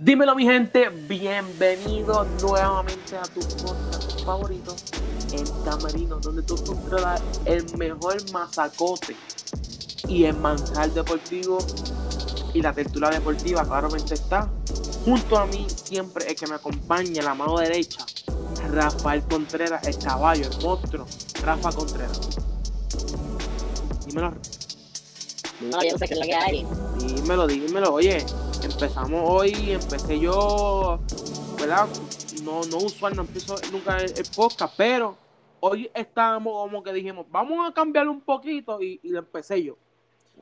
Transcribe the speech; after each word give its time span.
Dímelo 0.00 0.36
mi 0.36 0.44
gente, 0.44 0.90
bienvenido 0.90 2.24
nuevamente 2.40 3.16
a 3.16 3.22
tu 3.22 3.40
podcast 3.40 4.24
favorito, 4.24 4.76
El 5.32 5.44
Camerino, 5.64 6.20
donde 6.20 6.44
tú 6.44 6.54
encontrarás 6.56 7.20
el 7.44 7.64
mejor 7.76 8.30
masacote 8.30 9.16
y 10.06 10.22
el 10.22 10.36
manjar 10.36 10.92
deportivo 10.92 11.58
y 12.54 12.62
la 12.62 12.72
tertulia 12.72 13.10
deportiva 13.10 13.64
claramente 13.64 14.14
está. 14.14 14.48
Junto 15.04 15.36
a 15.36 15.46
mí 15.46 15.66
siempre 15.68 16.28
el 16.28 16.36
que 16.36 16.46
me 16.46 16.54
acompaña, 16.54 17.20
la 17.20 17.34
mano 17.34 17.58
derecha, 17.58 18.06
Rafael 18.70 19.24
Contreras, 19.24 19.84
el 19.84 19.98
caballo, 19.98 20.48
el 20.48 20.62
monstruo, 20.62 21.06
Rafa 21.42 21.72
Contreras. 21.72 22.20
Dímelo. 24.06 24.32
No, 25.60 25.82
yo 25.82 25.90
no 25.90 25.98
sé 25.98 26.06
qué 26.06 26.14
es 26.14 26.20
lo 26.20 26.24
que 26.24 26.34
hay. 26.36 26.66
Dímelo, 27.00 27.48
dímelo, 27.48 27.94
oye, 27.94 28.24
empezamos 28.62 29.22
hoy, 29.24 29.52
empecé 29.72 30.18
yo, 30.18 31.00
¿verdad? 31.58 31.86
No, 32.42 32.60
no 32.70 32.76
usual, 32.78 33.14
no 33.16 33.22
empiezo 33.22 33.56
nunca 33.72 33.98
el, 33.98 34.10
el 34.16 34.24
podcast, 34.34 34.74
pero 34.76 35.16
hoy 35.60 35.90
estábamos 35.94 36.52
como 36.52 36.82
que 36.82 36.92
dijimos, 36.92 37.26
vamos 37.30 37.68
a 37.68 37.72
cambiarlo 37.72 38.12
un 38.12 38.20
poquito 38.20 38.80
y, 38.82 39.00
y 39.02 39.10
lo 39.10 39.20
empecé 39.20 39.62
yo. 39.62 39.76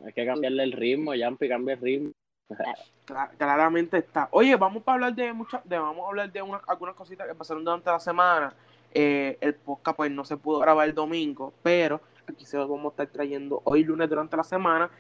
Hay 0.05 0.13
que 0.13 0.27
cambiarle 0.27 0.63
el 0.65 0.73
ritmo, 0.73 1.15
Yampi, 1.15 1.49
cambia 1.49 1.75
el 1.75 1.81
ritmo. 1.81 2.11
Cla- 3.07 3.31
claramente 3.39 3.99
está. 3.99 4.29
Oye, 4.33 4.57
vamos 4.57 4.83
a 4.87 4.93
hablar 4.93 5.15
de 5.15 5.33
muchas, 5.33 5.63
de, 5.65 5.79
vamos 5.79 6.05
a 6.05 6.09
hablar 6.09 6.33
de 6.33 6.43
unas, 6.43 6.61
algunas 6.67 6.95
cositas 6.95 7.27
que 7.27 7.35
pasaron 7.35 7.65
durante 7.65 7.91
la 7.91 8.01
semana. 8.01 8.53
Eh, 8.93 9.37
el 9.41 9.55
podcast 9.55 9.97
pues 9.97 10.11
no 10.11 10.25
se 10.25 10.37
pudo 10.37 10.59
grabar 10.59 10.89
el 10.89 10.95
domingo, 10.95 11.53
pero 11.63 12.01
aquí 12.29 12.45
se 12.45 12.57
lo 12.57 12.67
vamos 12.67 12.87
a 12.87 12.89
estar 12.91 13.07
trayendo 13.09 13.61
hoy 13.65 13.85
lunes 13.85 14.09
durante 14.09 14.37
la 14.37 14.45
semana. 14.45 14.91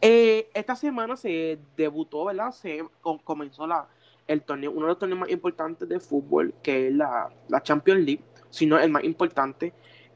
Eh, 0.00 0.50
esta 0.54 0.76
semana 0.76 1.16
se 1.16 1.58
debutó, 1.76 2.24
¿verdad? 2.26 2.50
Se 2.52 2.84
com- 3.00 3.18
comenzó 3.18 3.66
la, 3.66 3.88
el 4.26 4.42
torneo, 4.42 4.70
uno 4.70 4.82
de 4.82 4.88
los 4.88 4.98
torneos 4.98 5.20
más 5.20 5.30
importantes 5.30 5.88
de 5.88 5.98
fútbol, 6.00 6.54
que 6.62 6.88
es 6.88 6.94
la, 6.94 7.30
la 7.48 7.62
Champions 7.62 8.04
League, 8.04 8.22
si 8.50 8.66
no 8.66 8.78
el 8.78 8.90
más 8.90 9.04
importante, 9.04 9.72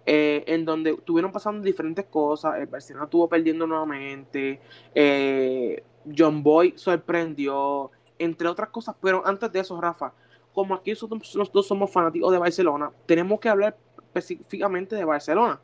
eh, 0.06 0.44
en 0.46 0.64
donde 0.64 0.90
estuvieron 0.90 1.32
pasando 1.32 1.62
diferentes 1.64 2.04
cosas. 2.06 2.56
El 2.58 2.66
Barcelona 2.66 3.04
estuvo 3.04 3.28
perdiendo 3.28 3.66
nuevamente. 3.66 4.60
eh, 4.94 5.82
John 6.16 6.42
Boy 6.42 6.74
sorprendió, 6.76 7.90
entre 8.18 8.48
otras 8.48 8.68
cosas. 8.70 8.94
Pero 9.00 9.26
antes 9.26 9.50
de 9.52 9.60
eso, 9.60 9.80
Rafa, 9.80 10.12
como 10.52 10.74
aquí 10.74 10.90
nosotros, 10.90 11.34
nosotros 11.36 11.66
somos 11.66 11.90
fanáticos 11.90 12.32
de 12.32 12.38
Barcelona, 12.38 12.90
tenemos 13.06 13.40
que 13.40 13.48
hablar 13.48 13.76
específicamente 13.98 14.96
de 14.96 15.04
Barcelona. 15.04 15.60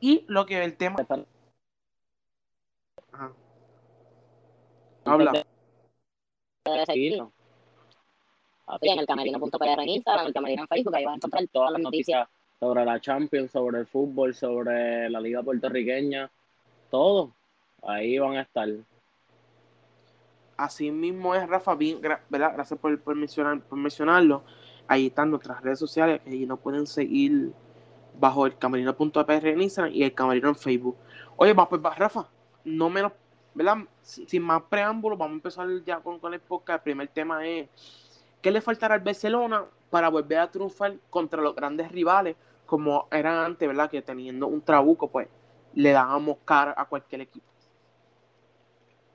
Y 0.00 0.24
lo 0.28 0.46
que 0.46 0.62
el 0.64 0.76
tema. 0.76 0.96
Ajá. 3.12 3.32
Habla. 5.06 5.46
Seguirlo. 6.84 7.32
Papi, 8.64 8.88
en 8.88 8.98
el 8.98 9.06
camerino.pr 9.06 9.80
en 9.80 9.88
Instagram, 9.88 10.22
en 10.22 10.26
el 10.26 10.34
camerino 10.34 10.62
en 10.62 10.68
Facebook, 10.68 10.96
ahí 10.96 11.04
vas 11.04 11.12
a 11.12 11.16
encontrar 11.16 11.46
todas 11.52 11.70
las 11.70 11.80
noticias. 11.80 12.28
Sobre 12.58 12.84
la 12.84 13.00
Champions, 13.00 13.52
sobre 13.52 13.78
el 13.78 13.86
fútbol, 13.86 14.34
sobre 14.34 15.08
la 15.08 15.20
liga 15.20 15.42
puertorriqueña, 15.42 16.30
todo. 16.90 17.32
Ahí 17.82 18.18
van 18.18 18.36
a 18.36 18.40
estar. 18.40 18.68
Así 20.56 20.90
mismo 20.90 21.34
es, 21.34 21.46
Rafa, 21.46 21.74
bien, 21.74 22.00
¿verdad? 22.00 22.52
Gracias 22.54 22.80
por, 22.80 22.98
por 23.00 23.14
mencionar, 23.14 23.60
por 23.60 23.78
mencionarlo. 23.78 24.42
Ahí 24.88 25.06
están 25.06 25.30
nuestras 25.30 25.62
redes 25.62 25.78
sociales, 25.78 26.20
que 26.22 26.30
ahí 26.30 26.46
nos 26.46 26.58
pueden 26.58 26.86
seguir 26.86 27.52
bajo 28.18 28.46
el 28.46 28.56
camerino.pr 28.56 29.46
en 29.46 29.62
Instagram 29.62 29.94
y 29.94 30.02
el 30.02 30.14
camerino 30.14 30.48
en 30.48 30.56
Facebook. 30.56 30.96
Oye, 31.36 31.52
va, 31.52 31.68
pues 31.68 31.80
va, 31.84 31.94
Rafa, 31.94 32.26
no 32.64 32.88
menos, 32.88 33.12
¿verdad? 33.56 33.78
Sin, 34.02 34.42
más 34.42 34.62
preámbulos, 34.64 35.18
vamos 35.18 35.32
a 35.32 35.36
empezar 35.36 35.68
ya 35.84 35.98
con, 36.00 36.18
con 36.20 36.34
el 36.34 36.40
podcast. 36.40 36.80
El 36.80 36.82
primer 36.84 37.08
tema 37.08 37.46
es, 37.46 37.68
¿qué 38.42 38.50
le 38.50 38.60
faltará 38.60 38.94
al 38.94 39.00
Barcelona 39.00 39.64
para 39.90 40.08
volver 40.10 40.38
a 40.38 40.50
triunfar 40.50 40.96
contra 41.10 41.40
los 41.42 41.54
grandes 41.54 41.90
rivales 41.90 42.36
como 42.66 43.08
eran 43.10 43.38
antes, 43.38 43.66
¿verdad? 43.66 43.90
Que 43.90 44.02
teniendo 44.02 44.46
un 44.46 44.60
trabuco, 44.60 45.08
pues 45.08 45.28
le 45.74 45.90
dábamos 45.92 46.38
cara 46.44 46.74
a 46.76 46.84
cualquier 46.84 47.22
equipo. 47.22 47.46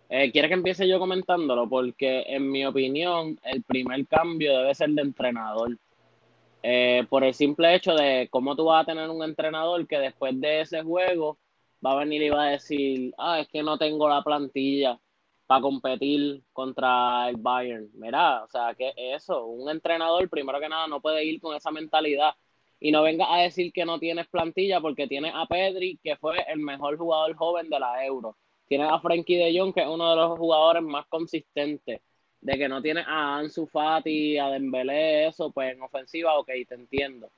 Eh, 0.10 0.32
¿Quieres 0.32 0.50
que 0.50 0.56
empiece 0.56 0.88
yo 0.88 1.00
comentándolo? 1.00 1.70
Porque 1.70 2.24
en 2.28 2.50
mi 2.50 2.66
opinión, 2.66 3.40
el 3.44 3.64
primer 3.64 4.06
cambio 4.08 4.58
debe 4.58 4.76
ser 4.76 4.90
de 4.90 5.02
entrenador. 5.02 5.78
Eh, 6.64 7.06
por 7.10 7.24
el 7.24 7.34
simple 7.34 7.74
hecho 7.74 7.94
de 7.96 8.28
cómo 8.30 8.56
tú 8.56 8.66
vas 8.66 8.84
a 8.84 8.86
tener 8.86 9.10
un 9.10 9.24
entrenador 9.24 9.88
que 9.88 9.98
después 9.98 10.40
de 10.40 10.62
ese 10.62 10.84
juego 10.84 11.38
va 11.86 11.94
a 11.94 11.96
venir 11.96 12.22
y 12.22 12.30
va 12.30 12.44
a 12.44 12.52
decir, 12.52 13.14
ah, 13.18 13.40
es 13.40 13.48
que 13.50 13.64
no 13.64 13.78
tengo 13.78 14.08
la 14.10 14.24
plantilla 14.24 15.00
para 15.48 15.62
competir 15.62 16.44
contra 16.54 17.30
el 17.30 17.38
Bayern. 17.38 17.90
Mira, 17.94 18.44
o 18.44 18.48
sea, 18.48 18.74
que 18.76 18.94
eso, 18.96 19.46
un 19.48 19.70
entrenador 19.70 20.30
primero 20.30 20.60
que 20.60 20.70
nada 20.70 20.88
no 20.88 21.02
puede 21.02 21.26
ir 21.26 21.42
con 21.42 21.56
esa 21.56 21.72
mentalidad 21.72 22.34
y 22.80 22.92
no 22.92 23.04
venga 23.04 23.34
a 23.34 23.42
decir 23.42 23.72
que 23.74 23.86
no 23.86 24.00
tienes 24.00 24.28
plantilla 24.28 24.82
porque 24.82 25.08
tienes 25.08 25.34
a 25.36 25.46
Pedri, 25.46 26.00
que 26.04 26.18
fue 26.18 26.38
el 26.48 26.60
mejor 26.60 26.98
jugador 26.98 27.36
joven 27.36 27.70
de 27.70 27.80
la 27.80 28.06
Euro. 28.06 28.38
Tienes 28.68 28.90
a 28.90 29.00
Frankie 29.00 29.36
de 29.36 29.58
Jong, 29.60 29.74
que 29.74 29.82
es 29.82 29.88
uno 29.88 30.10
de 30.10 30.16
los 30.16 30.40
jugadores 30.40 30.82
más 30.84 31.06
consistentes. 31.08 32.02
De 32.40 32.58
que 32.58 32.68
no 32.70 32.82
tienes 32.82 33.06
a 33.08 33.38
Ansu 33.38 33.68
Fati, 33.68 34.38
a 34.38 34.48
Dembélé, 34.50 35.28
eso, 35.28 35.52
pues 35.52 35.74
en 35.74 35.82
ofensiva, 35.84 36.40
ok, 36.40 36.50
te 36.68 36.76
entiendo. 36.76 37.30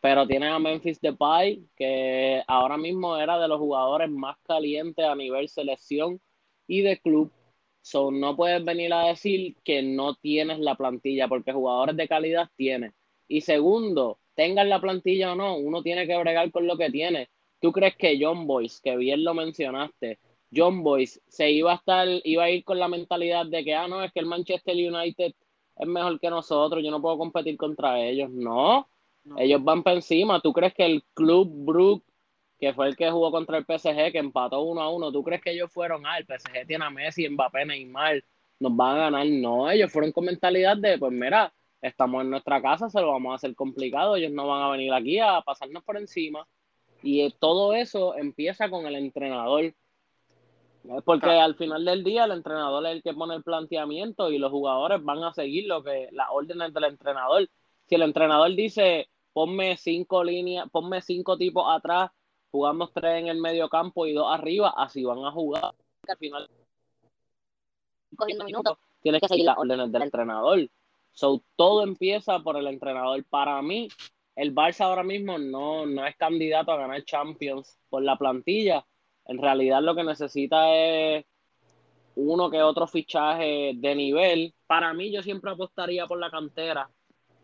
Pero 0.00 0.26
tienes 0.26 0.50
a 0.50 0.58
Memphis 0.58 1.00
Depay, 1.00 1.64
que 1.76 2.42
ahora 2.46 2.76
mismo 2.76 3.16
era 3.16 3.38
de 3.38 3.48
los 3.48 3.58
jugadores 3.58 4.10
más 4.10 4.36
calientes 4.46 5.04
a 5.04 5.14
nivel 5.14 5.48
selección 5.48 6.20
y 6.66 6.82
de 6.82 6.98
club. 6.98 7.32
So, 7.82 8.10
no 8.10 8.36
puedes 8.36 8.64
venir 8.64 8.92
a 8.92 9.06
decir 9.06 9.56
que 9.64 9.82
no 9.82 10.14
tienes 10.16 10.58
la 10.58 10.74
plantilla, 10.76 11.28
porque 11.28 11.52
jugadores 11.52 11.96
de 11.96 12.08
calidad 12.08 12.50
tienes. 12.56 12.92
Y 13.28 13.40
segundo, 13.42 14.18
tengan 14.34 14.68
la 14.68 14.80
plantilla 14.80 15.32
o 15.32 15.36
no, 15.36 15.56
uno 15.56 15.82
tiene 15.82 16.06
que 16.06 16.16
bregar 16.16 16.50
con 16.50 16.66
lo 16.66 16.76
que 16.76 16.90
tiene. 16.90 17.28
¿Tú 17.60 17.72
crees 17.72 17.96
que 17.96 18.18
John 18.20 18.46
Boyce, 18.46 18.80
que 18.82 18.96
bien 18.96 19.24
lo 19.24 19.34
mencionaste, 19.34 20.18
John 20.54 20.82
Boyce 20.82 21.20
se 21.28 21.50
iba 21.50 21.72
a 21.72 21.76
estar, 21.76 22.08
iba 22.24 22.44
a 22.44 22.50
ir 22.50 22.64
con 22.64 22.78
la 22.78 22.88
mentalidad 22.88 23.46
de 23.46 23.64
que, 23.64 23.74
ah, 23.74 23.88
no, 23.88 24.02
es 24.02 24.12
que 24.12 24.20
el 24.20 24.26
Manchester 24.26 24.74
United 24.74 25.34
es 25.76 25.86
mejor 25.86 26.20
que 26.20 26.30
nosotros, 26.30 26.82
yo 26.84 26.90
no 26.90 27.02
puedo 27.02 27.18
competir 27.18 27.56
contra 27.56 28.00
ellos. 28.00 28.30
No, 28.30 28.88
No. 29.26 29.38
ellos 29.38 29.62
van 29.62 29.82
para 29.82 29.96
encima. 29.96 30.40
¿Tú 30.40 30.52
crees 30.52 30.72
que 30.74 30.84
el 30.86 31.02
Club 31.14 31.50
Brook, 31.52 32.04
que 32.58 32.72
fue 32.72 32.88
el 32.88 32.96
que 32.96 33.10
jugó 33.10 33.30
contra 33.30 33.58
el 33.58 33.64
PSG, 33.66 34.12
que 34.12 34.18
empató 34.18 34.62
uno 34.62 34.80
a 34.80 34.90
uno, 34.90 35.12
¿tú 35.12 35.22
crees 35.22 35.42
que 35.42 35.50
ellos 35.52 35.70
fueron, 35.72 36.06
ah, 36.06 36.16
el 36.18 36.24
PSG 36.26 36.66
tiene 36.66 36.84
a 36.84 36.90
Messi, 36.90 37.28
Mbappé, 37.28 37.66
Neymar, 37.66 38.22
nos 38.60 38.74
van 38.76 38.96
a 38.96 39.00
ganar? 39.00 39.26
No, 39.26 39.70
ellos 39.70 39.92
fueron 39.92 40.12
con 40.12 40.24
mentalidad 40.24 40.76
de, 40.76 40.96
pues 40.98 41.12
mira, 41.12 41.52
estamos 41.82 42.22
en 42.22 42.30
nuestra 42.30 42.62
casa, 42.62 42.88
se 42.88 43.00
lo 43.00 43.08
vamos 43.12 43.32
a 43.32 43.34
hacer 43.36 43.54
complicado, 43.54 44.16
ellos 44.16 44.32
no 44.32 44.46
van 44.46 44.62
a 44.62 44.70
venir 44.70 44.92
aquí 44.92 45.18
a 45.18 45.42
pasarnos 45.42 45.82
por 45.84 45.96
encima. 45.98 46.46
Y 47.02 47.20
eh, 47.20 47.34
todo 47.38 47.74
eso 47.74 48.16
empieza 48.16 48.70
con 48.70 48.86
el 48.86 48.96
entrenador. 48.96 49.74
Porque 51.04 51.26
Ah. 51.30 51.44
al 51.44 51.56
final 51.56 51.84
del 51.84 52.04
día 52.04 52.24
el 52.24 52.30
entrenador 52.30 52.86
es 52.86 52.92
el 52.92 53.02
que 53.02 53.12
pone 53.12 53.34
el 53.34 53.42
planteamiento 53.42 54.30
y 54.30 54.38
los 54.38 54.50
jugadores 54.52 55.02
van 55.02 55.22
a 55.24 55.32
seguir 55.34 55.66
lo 55.66 55.82
que 55.82 56.08
las 56.12 56.28
órdenes 56.30 56.72
del 56.72 56.84
entrenador. 56.84 57.48
Si 57.88 57.96
el 57.96 58.02
entrenador 58.02 58.54
dice 58.54 59.08
ponme 59.36 59.76
cinco 59.76 60.24
líneas, 60.24 60.66
ponme 60.70 61.02
cinco 61.02 61.36
tipos 61.36 61.62
atrás, 61.68 62.10
jugamos 62.50 62.90
tres 62.94 63.20
en 63.20 63.28
el 63.28 63.38
medio 63.38 63.68
campo 63.68 64.06
y 64.06 64.14
dos 64.14 64.32
arriba, 64.32 64.72
así 64.74 65.04
van 65.04 65.22
a 65.26 65.30
jugar. 65.30 65.74
Al 66.08 66.16
final 66.16 66.48
Cogiendo 68.16 68.46
minutos. 68.46 68.78
tienes 69.02 69.20
que 69.20 69.28
seguir 69.28 69.44
las 69.44 69.58
órdenes 69.58 69.92
del 69.92 70.04
entrenador. 70.04 70.70
So, 71.12 71.42
todo 71.54 71.82
empieza 71.82 72.38
por 72.38 72.56
el 72.56 72.66
entrenador. 72.66 73.22
Para 73.24 73.60
mí, 73.60 73.88
el 74.36 74.54
Barça 74.54 74.86
ahora 74.86 75.02
mismo 75.02 75.36
no, 75.36 75.84
no 75.84 76.06
es 76.06 76.16
candidato 76.16 76.72
a 76.72 76.78
ganar 76.78 77.04
Champions 77.04 77.78
por 77.90 78.02
la 78.02 78.16
plantilla. 78.16 78.86
En 79.26 79.36
realidad 79.36 79.82
lo 79.82 79.94
que 79.94 80.04
necesita 80.04 80.74
es 80.74 81.26
uno 82.14 82.50
que 82.50 82.62
otro 82.62 82.86
fichaje 82.86 83.72
de 83.74 83.94
nivel. 83.94 84.54
Para 84.66 84.94
mí 84.94 85.12
yo 85.12 85.22
siempre 85.22 85.50
apostaría 85.50 86.06
por 86.06 86.18
la 86.18 86.30
cantera, 86.30 86.88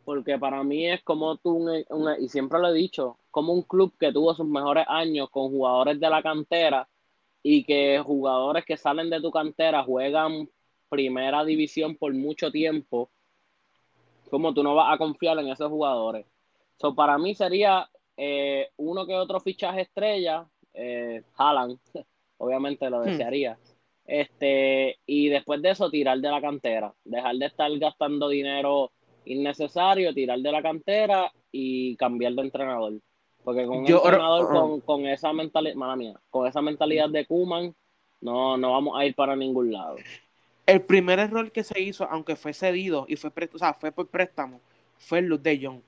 porque 0.04 0.38
para 0.38 0.62
mí 0.64 0.88
es 0.88 1.02
como 1.02 1.36
tú, 1.38 1.50
un- 1.56 1.84
un- 1.90 2.16
y 2.22 2.28
siempre 2.28 2.58
lo 2.58 2.68
he 2.68 2.74
dicho, 2.74 3.18
como 3.30 3.52
un 3.52 3.62
club 3.62 3.94
que 3.98 4.12
tuvo 4.12 4.34
sus 4.34 4.46
mejores 4.46 4.84
años 4.88 5.30
con 5.30 5.50
jugadores 5.50 6.00
de 6.00 6.10
la 6.10 6.22
cantera 6.22 6.88
y 7.42 7.64
que 7.64 8.00
jugadores 8.04 8.64
que 8.64 8.76
salen 8.76 9.10
de 9.10 9.20
tu 9.20 9.30
cantera 9.30 9.84
juegan 9.84 10.48
primera 10.88 11.44
división 11.44 11.96
por 11.96 12.12
mucho 12.14 12.50
tiempo, 12.50 13.10
como 14.30 14.54
tú 14.54 14.62
no 14.62 14.74
vas 14.74 14.94
a 14.94 14.98
confiar 14.98 15.38
en 15.38 15.48
esos 15.48 15.68
jugadores. 15.68 16.26
So, 16.76 16.94
para 16.94 17.18
mí 17.18 17.34
sería 17.34 17.88
eh, 18.16 18.68
uno 18.76 19.06
que 19.06 19.14
otro 19.14 19.40
fichaje 19.40 19.82
estrella, 19.82 20.46
eh, 20.74 21.22
Haaland, 21.36 21.78
obviamente 22.38 22.88
lo 22.90 23.02
Hmm. 23.02 23.06
desearía. 23.06 23.58
Este, 24.04 24.98
y 25.06 25.28
después 25.28 25.62
de 25.62 25.70
eso, 25.70 25.90
tirar 25.90 26.18
de 26.18 26.28
la 26.30 26.40
cantera, 26.40 26.94
dejar 27.04 27.36
de 27.36 27.46
estar 27.46 27.70
gastando 27.78 28.28
dinero 28.28 28.90
innecesario, 29.24 30.12
tirar 30.14 30.38
de 30.38 30.52
la 30.52 30.62
cantera 30.62 31.32
y 31.50 31.96
cambiar 31.96 32.32
de 32.34 32.42
entrenador. 32.42 32.92
Porque 33.44 33.66
con 33.66 33.78
un 33.78 33.86
Yo- 33.86 34.02
entrenador 34.04 34.48
ah. 34.50 34.54
con, 34.54 34.80
con 34.80 35.06
esa 35.06 35.32
mentalidad, 35.32 35.74
mala 35.74 35.96
mía, 35.96 36.14
con 36.30 36.46
esa 36.46 36.62
mentalidad 36.62 37.08
de 37.10 37.26
Kuman, 37.26 37.74
no, 38.20 38.56
no 38.56 38.72
vamos 38.72 38.98
a 38.98 39.04
ir 39.04 39.14
para 39.14 39.34
ningún 39.34 39.72
lado. 39.72 39.96
el 40.66 40.80
primer 40.82 41.18
error 41.18 41.50
que 41.50 41.64
se 41.64 41.80
hizo, 41.80 42.04
aunque 42.08 42.36
fue 42.36 42.52
cedido 42.52 43.04
y 43.08 43.16
fue, 43.16 43.32
o 43.52 43.58
sea, 43.58 43.74
fue 43.74 43.90
por 43.90 44.06
préstamo, 44.06 44.60
fue 44.96 45.18
el 45.18 45.26
Luz 45.26 45.42
de 45.42 45.58
Jong. 45.60 45.80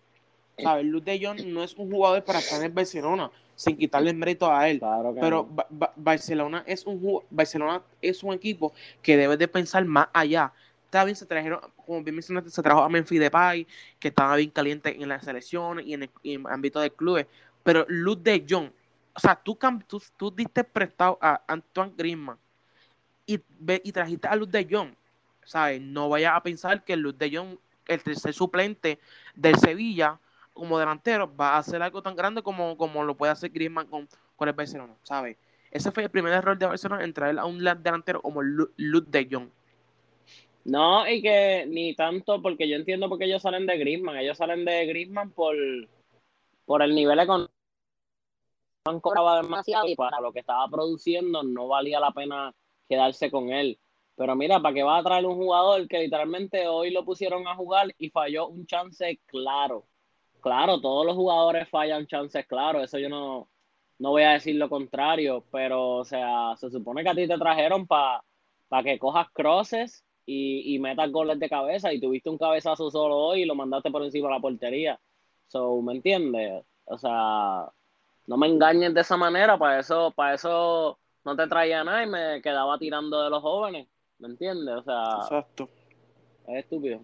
¿Sabes? 0.59 0.85
Luz 0.85 1.05
de 1.05 1.25
Jong 1.25 1.47
no 1.47 1.63
es 1.63 1.75
un 1.75 1.91
jugador 1.91 2.25
para 2.25 2.41
estar 2.41 2.63
en 2.63 2.75
Barcelona, 2.75 3.31
sin 3.55 3.77
quitarle 3.77 4.11
el 4.11 4.17
mérito 4.17 4.51
a 4.51 4.69
él. 4.69 4.81
pero 5.21 5.49
Barcelona 5.97 6.65
es 6.67 6.87
un 6.87 7.23
Barcelona 7.31 7.83
es 8.03 8.23
un 8.25 8.33
equipo 8.35 8.73
que 9.01 9.17
debe 9.17 9.37
de 9.37 9.47
pensar 9.49 9.85
más 9.85 10.09
allá. 10.13 10.53
Está 10.94 11.02
bien, 11.02 11.17
se 11.17 11.26
trajeron, 11.26 11.58
como 11.85 12.05
bien 12.05 12.14
mencionaste, 12.14 12.50
se 12.50 12.62
trajo 12.62 12.81
a 12.81 12.88
Memphis 12.88 13.19
Depay, 13.19 13.67
que 13.99 14.06
estaba 14.06 14.37
bien 14.37 14.50
caliente 14.50 14.94
en 15.02 15.08
las 15.08 15.25
selecciones 15.25 15.85
y 15.85 15.94
en 15.94 16.08
el, 16.23 16.46
ámbito 16.46 16.79
de 16.79 16.93
clubes. 16.93 17.26
Pero 17.64 17.85
Luz 17.88 18.23
de 18.23 18.46
Jong, 18.49 18.70
o 19.12 19.19
sea, 19.19 19.35
tú, 19.35 19.58
tú, 19.88 20.00
tú 20.17 20.31
diste 20.31 20.62
prestado 20.62 21.19
a 21.20 21.43
Antoine 21.49 21.93
Griezmann 21.96 22.38
y, 23.26 23.41
y 23.82 23.91
trajiste 23.91 24.29
a 24.29 24.37
Luz 24.37 24.52
de 24.52 24.69
Jong, 24.70 24.94
¿sabes? 25.43 25.81
No 25.81 26.08
vayas 26.08 26.37
a 26.37 26.41
pensar 26.44 26.85
que 26.85 26.94
Luz 26.97 27.19
de 27.19 27.37
Jong, 27.37 27.58
el 27.88 28.00
tercer 28.00 28.32
suplente 28.32 29.00
del 29.35 29.58
Sevilla, 29.58 30.20
como 30.52 30.79
delantero, 30.79 31.35
va 31.35 31.56
a 31.56 31.58
hacer 31.58 31.82
algo 31.82 32.02
tan 32.02 32.14
grande 32.14 32.40
como, 32.40 32.76
como 32.76 33.02
lo 33.02 33.17
puede 33.17 33.32
hacer 33.32 33.50
Griezmann 33.50 33.88
con, 33.88 34.08
con 34.37 34.49
el 34.49 34.55
Barcelona, 34.55 34.94
¿sabes? 35.02 35.38
Ese 35.73 35.90
fue 35.90 36.05
el 36.05 36.11
primer 36.11 36.32
error 36.32 36.56
de 36.56 36.67
Barcelona 36.67 37.02
en 37.02 37.12
traer 37.12 37.37
a 37.40 37.47
un 37.47 37.58
delantero 37.58 38.23
como 38.23 38.43
Luz 38.43 39.11
de 39.11 39.29
Jong. 39.29 39.49
No, 40.64 41.06
y 41.06 41.20
que 41.20 41.66
ni 41.69 41.94
tanto, 41.94 42.40
porque 42.40 42.69
yo 42.69 42.76
entiendo 42.76 43.08
por 43.08 43.19
qué 43.19 43.26
ellos 43.26 43.43
salen 43.43 43.66
de 43.66 43.76
Griezmann. 43.76 44.16
Ellos 44.16 44.38
salen 44.38 44.64
de 44.64 44.87
Griezmann 44.87 45.31
por, 45.32 45.55
por 46.64 46.82
el 46.82 46.94
nivel 46.94 47.19
económico. 47.19 47.52
cobraba 49.02 49.43
demasiado 49.43 49.87
y 49.87 49.94
para 49.94 50.20
lo 50.20 50.32
que 50.32 50.40
estaba 50.40 50.66
produciendo 50.69 51.43
no 51.43 51.69
valía 51.69 52.00
la 52.00 52.12
pena 52.12 52.55
quedarse 52.88 53.31
con 53.31 53.50
él. 53.50 53.78
Pero 54.16 54.37
mira, 54.37 54.61
¿para 54.61 54.75
qué 54.75 54.82
va 54.82 54.99
a 54.99 55.02
traer 55.02 55.26
un 55.26 55.37
jugador 55.37 55.87
que 55.87 55.99
literalmente 55.99 56.66
hoy 56.66 56.90
lo 56.90 57.05
pusieron 57.05 57.46
a 57.46 57.56
jugar 57.56 57.94
y 57.99 58.11
falló 58.11 58.49
un 58.49 58.66
chance 58.66 59.20
claro? 59.26 59.87
Claro, 60.40 60.81
todos 60.81 61.05
los 61.05 61.16
jugadores 61.16 61.69
fallan 61.69 62.06
chances 62.06 62.46
claro, 62.46 62.82
eso 62.82 62.99
yo 62.99 63.08
no, 63.08 63.49
no 63.99 64.11
voy 64.11 64.22
a 64.22 64.32
decir 64.32 64.56
lo 64.56 64.69
contrario, 64.69 65.44
pero 65.50 65.96
o 65.96 66.05
sea, 66.05 66.55
se 66.56 66.70
supone 66.70 67.02
que 67.02 67.08
a 67.08 67.14
ti 67.14 67.26
te 67.26 67.38
trajeron 67.38 67.87
para 67.87 68.22
que 68.84 68.99
cojas 68.99 69.28
crosses 69.32 70.05
y, 70.26 70.75
y 70.75 70.79
metas 70.79 71.11
goles 71.11 71.38
de 71.38 71.49
cabeza 71.49 71.93
y 71.93 72.00
tuviste 72.00 72.31
un 72.31 72.38
cabezazo 72.38 72.91
solo 72.91 73.17
hoy 73.17 73.43
y 73.43 73.44
lo 73.44 73.55
mandaste 73.55 73.91
por 73.91 74.03
encima 74.03 74.29
de 74.29 74.35
la 74.35 74.41
portería. 74.41 75.00
So, 75.49 75.81
¿me 75.82 75.94
entiendes? 75.94 76.65
O 76.87 76.99
sea, 76.99 77.69
no 78.26 78.37
me 78.37 78.47
engañes 78.47 78.94
de 78.94 79.00
esa 79.00 79.17
manera, 79.17 79.59
para 79.59 79.81
eso, 79.81 80.11
para 80.11 80.35
eso 80.35 80.99
no 81.25 81.37
te 81.37 81.47
traía 81.47 81.85
nada 81.85 82.03
y 82.03 82.06
me 82.06 82.43
quedaba 82.43 82.79
tirando 82.79 83.23
de 83.23 83.31
los 83.31 83.43
jóvenes, 83.43 83.88
¿me 84.19 84.29
entiendes? 84.29 84.75
O 84.76 84.82
sea, 84.82 85.05
Exacto. 85.23 85.69
es 86.49 86.65
estúpido. 86.65 87.00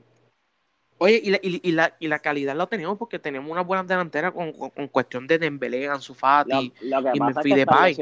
Oye, 1.02 1.18
y 1.24 1.30
la, 1.30 1.38
y, 1.42 1.72
la, 1.72 1.96
y 1.98 2.08
la 2.08 2.18
calidad 2.18 2.54
la 2.54 2.66
tenemos 2.66 2.98
porque 2.98 3.18
tenemos 3.18 3.50
una 3.50 3.62
buena 3.62 3.82
delantera 3.82 4.32
con, 4.32 4.52
con, 4.52 4.88
cuestión 4.88 5.26
de 5.26 5.38
Dembélé, 5.38 5.88
Ansu 5.88 6.12
Fati 6.12 6.74
y 6.82 7.20
Memphis 7.20 7.54
Depay. 7.54 7.96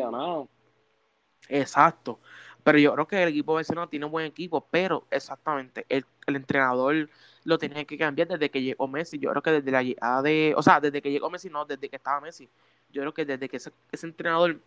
Exacto. 1.49 2.19
Pero 2.65 2.79
yo 2.79 2.95
creo 2.95 3.07
que 3.07 3.23
el 3.23 3.29
equipo 3.31 3.55
Barcelona 3.55 3.89
tiene 3.89 4.07
un 4.07 4.13
buen 4.13 4.27
equipo, 4.27 4.67
pero 4.71 5.07
exactamente, 5.11 5.87
el, 5.89 6.05
entrenador 6.27 7.09
lo 7.45 7.59
tenía 7.59 7.85
que 7.85 7.97
cambiar 7.97 8.29
desde 8.29 8.51
que 8.51 8.63
llegó 8.63 8.87
Messi. 8.89 9.19
Yo 9.19 9.31
creo 9.31 9.43
que 9.43 9.53
desde 9.53 9.71
la 9.71 9.83
llegada 9.83 10.23
de, 10.23 10.55
o 10.57 10.63
sea, 10.63 10.81
desde 10.81 11.01
que 11.01 11.11
llegó 11.11 11.31
Messi, 11.31 11.49
no, 11.49 11.65
desde 11.65 11.89
que 11.89 11.97
estaba 11.97 12.21
Messi. 12.21 12.49
Yo 12.93 13.03
creo 13.03 13.15
que 13.15 13.25
desde 13.25 13.49
que 13.49 13.57
ese, 13.57 13.73
entrenador 14.03 14.61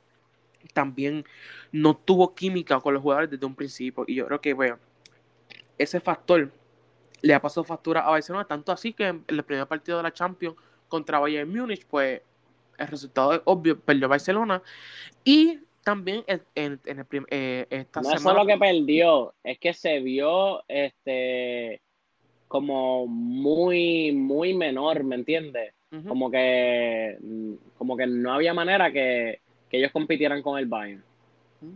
también 0.73 1.25
no 1.71 1.95
tuvo 1.95 2.33
química 2.33 2.79
con 2.79 2.93
los 2.93 3.03
jugadores 3.03 3.29
desde 3.29 3.45
un 3.45 3.55
principio. 3.55 4.03
Y 4.07 4.15
yo 4.15 4.25
creo 4.25 4.41
que, 4.41 4.53
bueno, 4.53 4.79
ese 5.77 5.99
factor 5.99 6.51
le 7.21 7.33
ha 7.33 7.41
pasado 7.41 7.63
factura 7.63 8.01
a 8.01 8.09
Barcelona, 8.09 8.45
tanto 8.45 8.71
así 8.71 8.93
que 8.93 9.07
en 9.07 9.23
el 9.27 9.43
primer 9.43 9.67
partido 9.67 9.97
de 9.97 10.03
la 10.03 10.13
Champions 10.13 10.55
contra 10.87 11.19
Bayern 11.19 11.49
Múnich, 11.49 11.85
pues 11.85 12.21
el 12.77 12.87
resultado 12.87 13.33
es 13.33 13.41
obvio, 13.45 13.79
perdió 13.79 14.07
Barcelona. 14.07 14.61
Y 15.23 15.59
también 15.83 16.23
en, 16.27 16.41
en, 16.55 16.79
el 16.85 17.05
eh, 17.29 17.65
esta 17.69 18.01
no 18.01 18.13
es 18.13 18.21
solo 18.21 18.45
que 18.45 18.57
perdió, 18.57 19.33
es 19.43 19.59
que 19.59 19.73
se 19.73 19.99
vio 19.99 20.63
este 20.67 21.81
como 22.47 23.07
muy, 23.07 24.11
muy 24.11 24.53
menor, 24.53 25.03
¿me 25.03 25.15
entiendes? 25.15 25.73
Como 26.07 26.31
que 26.31 27.17
como 27.77 27.97
que 27.97 28.07
no 28.07 28.33
había 28.33 28.53
manera 28.53 28.91
que, 28.91 29.41
ellos 29.71 29.91
compitieran 29.91 30.41
con 30.41 30.59
el 30.59 30.65
Bayern. 30.65 31.03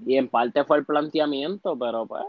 Y 0.06 0.18
en 0.18 0.28
parte 0.28 0.64
fue 0.66 0.78
el 0.78 0.86
planteamiento, 0.86 1.78
pero 1.78 2.06
pues. 2.06 2.24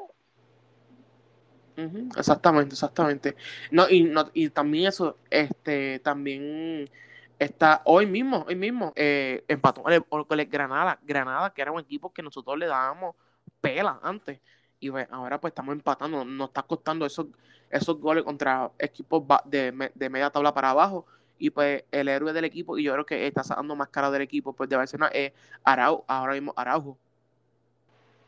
Exactamente, 2.17 2.75
exactamente. 2.75 3.37
No, 3.71 3.89
y 3.89 4.03
no, 4.03 4.31
y 4.33 4.49
también 4.51 4.87
eso, 4.87 5.17
este, 5.31 5.99
también 6.01 6.89
está 7.39 7.83
hoy 7.85 8.07
mismo, 8.07 8.45
hoy 8.49 8.55
mismo, 8.55 8.93
eh, 8.97 9.45
empató 9.49 9.83
con 9.83 9.93
el, 9.93 10.47
Granada, 10.47 10.99
Granada, 11.03 11.53
que 11.53 11.63
era 11.63 11.73
un 11.73 11.81
equipo 11.81 12.13
que 12.13 12.23
nosotros 12.23 12.59
le 12.59 12.67
dábamos 12.67 13.15
pela 13.61 13.99
antes. 14.03 14.41
Y 14.81 14.91
ahora 15.11 15.41
pues 15.41 15.53
estamos 15.53 15.75
empatando, 15.75 16.25
nos 16.25 16.49
está 16.49 16.63
costando 16.63 17.07
esos, 17.07 17.27
esos 17.71 17.99
goles 17.99 18.25
contra 18.25 18.71
equipos 18.79 19.25
de, 19.45 19.73
media 19.73 20.31
tabla 20.31 20.53
para 20.55 20.71
abajo. 20.71 21.07
Y 21.39 21.51
pues 21.51 21.85
el 21.91 22.09
héroe 22.09 22.33
del 22.33 22.45
equipo, 22.45 22.79
y 22.79 22.85
yo 22.85 22.93
creo 22.95 23.05
que 23.05 23.27
está 23.27 23.45
sacando 23.45 23.77
más 23.77 23.89
cara 23.89 24.11
del 24.11 24.23
equipo, 24.23 24.55
pues 24.55 24.71
de 24.71 24.77
Barcelona 24.77 25.11
es 25.13 25.33
Araujo, 25.65 26.05
ahora 26.07 26.33
mismo 26.33 26.55
Araujo. 26.57 26.97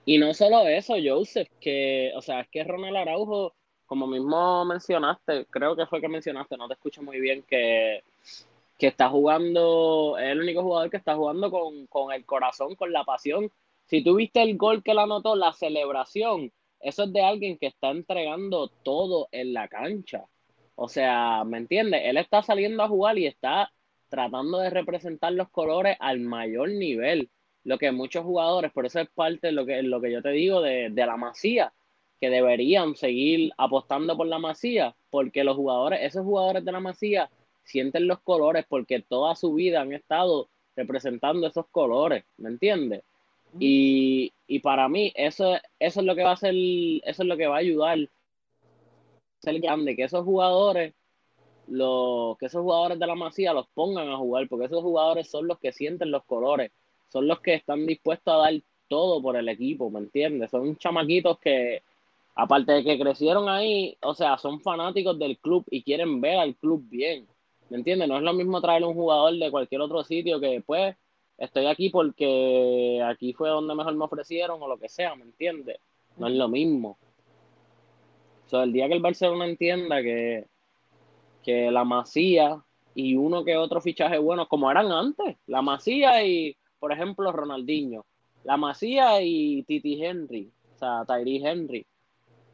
Y 0.05 0.19
no 0.19 0.33
solo 0.35 0.67
eso, 0.67 0.95
Joseph, 1.03 1.49
que, 1.61 2.13
o 2.17 2.23
sea, 2.23 2.41
es 2.41 2.49
que 2.49 2.65
Ronald 2.65 2.97
Araujo, 2.97 3.55
como 3.87 4.07
mismo 4.07 4.65
mencionaste, 4.65 5.47
creo 5.47 5.75
que 5.77 5.87
fue 5.87 6.01
que 6.01 6.09
mencionaste, 6.09 6.57
no 6.57 6.69
te 6.69 6.75
escucho 6.75 7.03
muy 7.03 7.21
bien, 7.21 7.43
que 7.43 8.03
que 8.79 8.87
está 8.87 9.09
jugando, 9.11 10.17
es 10.19 10.29
el 10.29 10.41
único 10.41 10.63
jugador 10.63 10.91
que 10.91 10.97
está 10.97 11.17
jugando 11.17 11.51
con, 11.51 12.13
el 12.13 12.25
corazón, 12.25 12.77
con 12.77 12.93
la 12.93 13.05
pasión. 13.05 13.51
Si 13.87 14.05
tú 14.05 14.17
viste 14.17 14.41
el 14.43 14.57
gol 14.57 14.83
que 14.85 14.95
la 14.95 15.03
anotó, 15.03 15.35
la 15.35 15.53
celebración, 15.53 16.53
eso 16.81 17.05
es 17.05 17.13
de 17.13 17.23
alguien 17.23 17.59
que 17.59 17.67
está 17.67 17.91
entregando 17.91 18.69
todo 18.69 19.29
en 19.33 19.53
la 19.53 19.67
cancha. 19.69 20.27
O 20.77 20.89
sea, 20.89 21.43
¿me 21.45 21.59
entiendes? 21.59 22.03
Él 22.05 22.19
está 22.19 22.43
saliendo 22.43 22.85
a 22.85 22.89
jugar 22.89 23.19
y 23.19 23.27
está 23.27 23.73
tratando 24.09 24.59
de 24.59 24.71
representar 24.71 25.33
los 25.33 25.49
colores 25.51 25.97
al 25.99 26.21
mayor 26.21 26.71
nivel. 26.71 27.31
Lo 27.65 27.79
que 27.79 27.91
muchos 27.91 28.25
jugadores, 28.25 28.73
por 28.73 28.87
eso 28.87 29.01
es 29.01 29.09
parte 29.11 29.49
de 29.49 29.53
lo 29.53 29.67
que, 29.67 29.83
lo 29.83 30.01
que 30.01 30.13
yo 30.13 30.23
te 30.23 30.31
digo 30.31 30.63
de, 30.63 30.91
de 30.91 31.07
la 31.07 31.17
masía, 31.17 31.75
que 32.21 32.31
deberían 32.31 32.95
seguir 32.95 33.53
apostando 33.59 34.17
por 34.17 34.29
la 34.29 34.39
masía, 34.39 34.95
porque 35.11 35.43
los 35.43 35.57
jugadores, 35.57 36.01
esos 36.03 36.25
jugadores 36.25 36.65
de 36.65 36.73
la 36.73 36.81
masía, 36.81 37.31
sienten 37.69 38.07
los 38.07 38.21
colores 38.21 38.65
porque 38.69 39.01
toda 39.01 39.37
su 39.37 39.55
vida 39.55 39.83
han 39.83 39.93
estado 39.93 40.49
representando 40.75 41.47
esos 41.47 41.67
colores, 41.71 42.25
¿me 42.39 42.49
entiendes? 42.49 43.03
Y, 43.59 44.33
para 44.63 44.89
mí 44.89 45.13
eso, 45.15 45.57
eso 45.79 46.01
es 46.01 46.07
lo 46.07 46.15
que 46.15 46.23
va 46.23 46.31
a 46.31 46.35
hacer, 46.35 46.55
eso 46.55 47.23
es 47.23 47.29
lo 47.29 47.37
que 47.37 47.47
va 47.47 47.57
a 47.57 47.61
ayudar 47.61 47.99
a 47.99 48.09
ser 49.41 49.61
grande, 49.61 49.97
que 49.97 50.05
esos 50.05 50.25
jugadores, 50.25 50.95
los, 51.67 52.37
que 52.39 52.47
esos 52.47 52.63
jugadores 52.63 52.99
de 52.99 53.07
la 53.07 53.15
Masía 53.15 53.53
los 53.53 53.67
pongan 53.69 54.09
a 54.09 54.17
jugar, 54.17 54.49
porque 54.49 54.67
esos 54.67 54.83
jugadores 54.83 55.29
son 55.29 55.47
los 55.47 55.59
que 55.59 55.73
sienten 55.73 56.11
los 56.11 56.25
colores, 56.25 56.71
son 57.09 57.27
los 57.27 57.41
que 57.41 57.55
están 57.55 57.87
dispuestos 57.87 58.35
a 58.35 58.39
dar 58.39 58.55
todo 58.89 59.21
por 59.23 59.37
el 59.37 59.49
equipo, 59.49 59.91
¿me 59.91 60.01
entiendes? 60.01 60.51
Son 60.51 60.77
chamaquitos 60.77 61.39
que, 61.39 61.83
aparte 62.35 62.73
de 62.73 62.85
que 62.85 62.99
crecieron 62.99 63.49
ahí, 63.49 63.97
o 64.01 64.15
sea, 64.15 64.39
son 64.39 64.61
fanáticos 64.61 65.19
del 65.19 65.39
club 65.39 65.65
y 65.71 65.83
quieren 65.83 66.21
ver 66.21 66.39
al 66.39 66.55
club 66.55 66.83
bien. 66.89 67.27
¿Me 67.71 67.77
entiendes? 67.77 68.09
No 68.09 68.17
es 68.17 68.23
lo 68.23 68.33
mismo 68.33 68.61
traer 68.61 68.85
un 68.85 68.95
jugador 68.95 69.35
de 69.35 69.51
cualquier 69.51 69.81
otro 69.83 70.03
sitio 70.03 70.41
que 70.41 70.63
pues 70.65 70.97
estoy 71.37 71.67
aquí 71.67 71.91
porque 71.91 73.03
aquí 73.05 73.33
fue 73.33 73.49
donde 73.51 73.75
mejor 73.75 73.95
me 73.95 74.05
ofrecieron 74.05 74.63
o 74.63 74.69
lo 74.69 74.79
que 74.79 74.89
sea, 74.89 75.15
¿me 75.15 75.25
entiendes? 75.25 75.79
No 76.17 76.29
es 76.29 76.35
lo 76.35 76.49
mismo. 76.49 76.99
O 78.47 78.51
sea, 78.51 78.63
el 78.63 78.73
día 78.73 78.89
que 78.89 78.95
el 78.95 79.03
Barcelona 79.03 79.47
entienda 79.47 80.03
que, 80.03 80.47
que 81.45 81.71
la 81.71 81.85
Masía 81.85 82.63
y 82.95 83.15
uno 83.15 83.45
que 83.45 83.57
otro 83.57 83.81
fichaje 83.81 84.19
bueno, 84.19 84.49
como 84.49 84.71
eran 84.71 84.91
antes, 84.91 85.37
la 85.47 85.63
Masía 85.63 86.25
y, 86.25 86.57
por 86.79 86.91
ejemplo, 86.91 87.31
Ronaldinho, 87.31 88.07
la 88.45 88.57
Masía 88.57 89.21
y 89.23 89.63
Titi 89.65 90.03
Henry, 90.03 90.51
o 90.75 90.79
sea, 90.79 91.05
Tyree 91.07 91.47
Henry, 91.47 91.87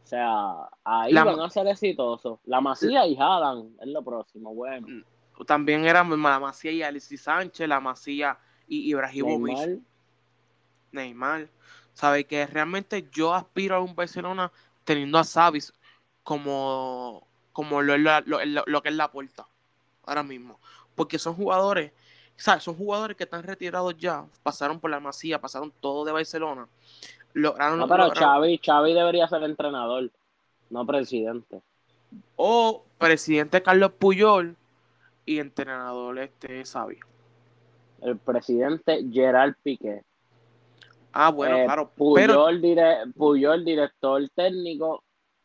o 0.04 0.06
sea, 0.06 0.68
ahí 0.84 1.14
van 1.14 1.40
a 1.40 1.48
ser 1.48 1.66
exitosos. 1.66 2.38
La 2.44 2.60
Masía 2.60 3.06
y 3.06 3.16
Hadan 3.18 3.74
es 3.80 3.88
lo 3.88 4.04
próximo, 4.04 4.54
bueno. 4.54 4.86
Mm, 4.86 5.44
también 5.46 5.86
eran 5.86 6.10
la 6.22 6.38
Masía 6.38 6.72
y 6.72 6.82
Alexis 6.82 7.22
Sánchez, 7.22 7.66
la 7.66 7.80
Masía 7.80 8.38
y 8.68 8.90
Ibrahimovic. 8.90 9.56
Neymar. 9.56 9.78
Neymar. 10.92 11.48
¿Sabe 11.94 12.24
que 12.26 12.46
realmente 12.46 13.08
yo 13.12 13.32
aspiro 13.32 13.76
a 13.76 13.80
un 13.80 13.96
Barcelona 13.96 14.52
teniendo 14.84 15.16
a 15.16 15.24
Savis 15.24 15.72
como, 16.22 17.26
como 17.52 17.80
lo, 17.80 17.96
lo, 17.96 18.82
que 18.82 18.88
es 18.90 18.94
la 18.94 19.10
puerta 19.10 19.46
ahora 20.04 20.22
mismo? 20.22 20.60
Porque 20.94 21.18
son 21.18 21.34
jugadores, 21.34 21.92
¿sabes? 22.36 22.62
Son 22.62 22.76
jugadores 22.76 23.16
que 23.16 23.24
están 23.24 23.42
retirados 23.42 23.96
ya, 23.96 24.26
pasaron 24.42 24.78
por 24.78 24.90
la 24.90 25.00
Masía, 25.00 25.40
pasaron 25.40 25.72
todo 25.80 26.04
de 26.04 26.12
Barcelona 26.12 26.68
lograron 27.34 27.78
No, 27.78 27.86
pero 27.88 28.04
lograron. 28.06 28.28
Xavi, 28.34 28.58
Xavi 28.64 28.94
debería 28.94 29.28
ser 29.28 29.42
entrenador, 29.42 30.10
no 30.70 30.86
presidente. 30.86 31.60
O 32.36 32.84
presidente 32.98 33.62
Carlos 33.62 33.92
Puyol 33.92 34.56
y 35.26 35.38
entrenador 35.38 36.18
este 36.18 36.64
Xavi. 36.64 36.98
El 38.02 38.18
presidente 38.18 39.04
Gerard 39.10 39.54
Piqué. 39.62 40.02
Ah, 41.12 41.30
bueno, 41.30 41.56
Eh, 41.58 41.64
claro. 41.64 41.90
Pero, 42.14 42.34
Puyol, 42.34 42.60
dire- 42.60 43.12
Puyol, 43.16 43.64
director 43.64 44.28
técnico 44.34 45.02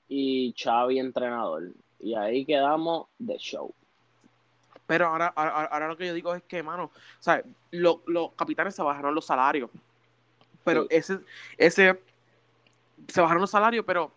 y 0.07 0.53
Xavi 0.57 0.99
entrenador. 0.99 1.69
Y 1.99 2.15
ahí 2.15 2.45
quedamos 2.45 3.07
de 3.17 3.37
show. 3.37 3.73
pero 4.87 5.05
ahora, 5.05 5.27
ahora, 5.35 5.65
ahora 5.65 5.87
lo 5.87 5.95
que 5.97 6.07
yo 6.07 6.13
digo 6.15 6.33
es 6.33 6.41
que, 6.43 6.63
mano, 6.63 6.89
¿sabes? 7.19 7.45
Lo- 7.69 8.01
los 8.07 8.31
capitanes 8.33 8.73
se 8.73 8.81
bajaron 8.81 9.13
los 9.13 9.23
salarios. 9.23 9.69
Pero 10.73 10.83
Sí. 10.83 10.87
ese, 10.89 11.19
ese, 11.57 12.01
se 13.07 13.21
bajaron 13.21 13.41
los 13.41 13.51
salarios, 13.51 13.85
pero 13.85 14.11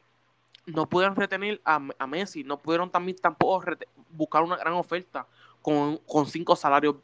no 0.67 0.89
pudieron 0.89 1.17
retener 1.17 1.61
a, 1.65 1.81
a 1.99 2.07
Messi, 2.07 2.45
no 2.45 2.59
pudieron 2.61 2.91
también 2.91 3.17
tampoco 3.19 3.65
buscar 4.11 4.43
una 4.43 4.57
gran 4.57 4.75
oferta 4.75 5.27
con, 5.63 5.99
con 5.99 6.27
cinco 6.27 6.57
salarios 6.57 6.97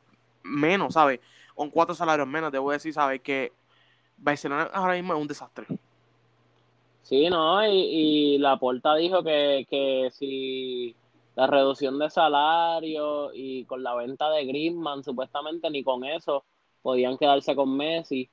menos, 0.42 0.94
¿sabes? 0.94 1.20
Con 1.54 1.70
cuatro 1.70 1.94
salarios 1.94 2.28
menos, 2.28 2.52
debo 2.52 2.70
decir, 2.72 2.92
¿sabes? 2.94 3.20
Que 3.22 3.52
Barcelona 4.16 4.64
ahora 4.72 4.94
mismo 4.94 5.14
es 5.14 5.20
un 5.20 5.28
desastre. 5.28 5.66
Sí, 7.02 7.28
¿no? 7.30 7.66
Y, 7.66 7.70
y 8.34 8.38
la 8.38 8.58
porta 8.58 8.94
dijo 8.94 9.22
que, 9.24 9.66
que 9.70 10.10
si 10.12 10.94
la 11.34 11.46
reducción 11.46 11.98
de 11.98 12.10
salario 12.10 13.32
y 13.32 13.64
con 13.64 13.82
la 13.82 13.94
venta 13.94 14.28
de 14.30 14.44
Griezmann, 14.44 15.02
supuestamente 15.04 15.70
ni 15.70 15.82
con 15.82 16.04
eso 16.04 16.44
podían 16.82 17.16
quedarse 17.16 17.56
con 17.56 17.76
Messi. 17.76 18.30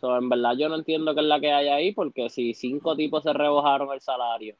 So, 0.00 0.16
en 0.16 0.28
verdad 0.28 0.54
yo 0.58 0.68
no 0.68 0.76
entiendo 0.76 1.14
qué 1.14 1.20
es 1.20 1.26
la 1.26 1.40
que 1.40 1.52
hay 1.52 1.68
ahí, 1.68 1.92
porque 1.92 2.28
si 2.30 2.54
cinco 2.54 2.96
tipos 2.96 3.22
se 3.22 3.32
rebajaron 3.32 3.92
el 3.92 4.00
salario 4.00 4.56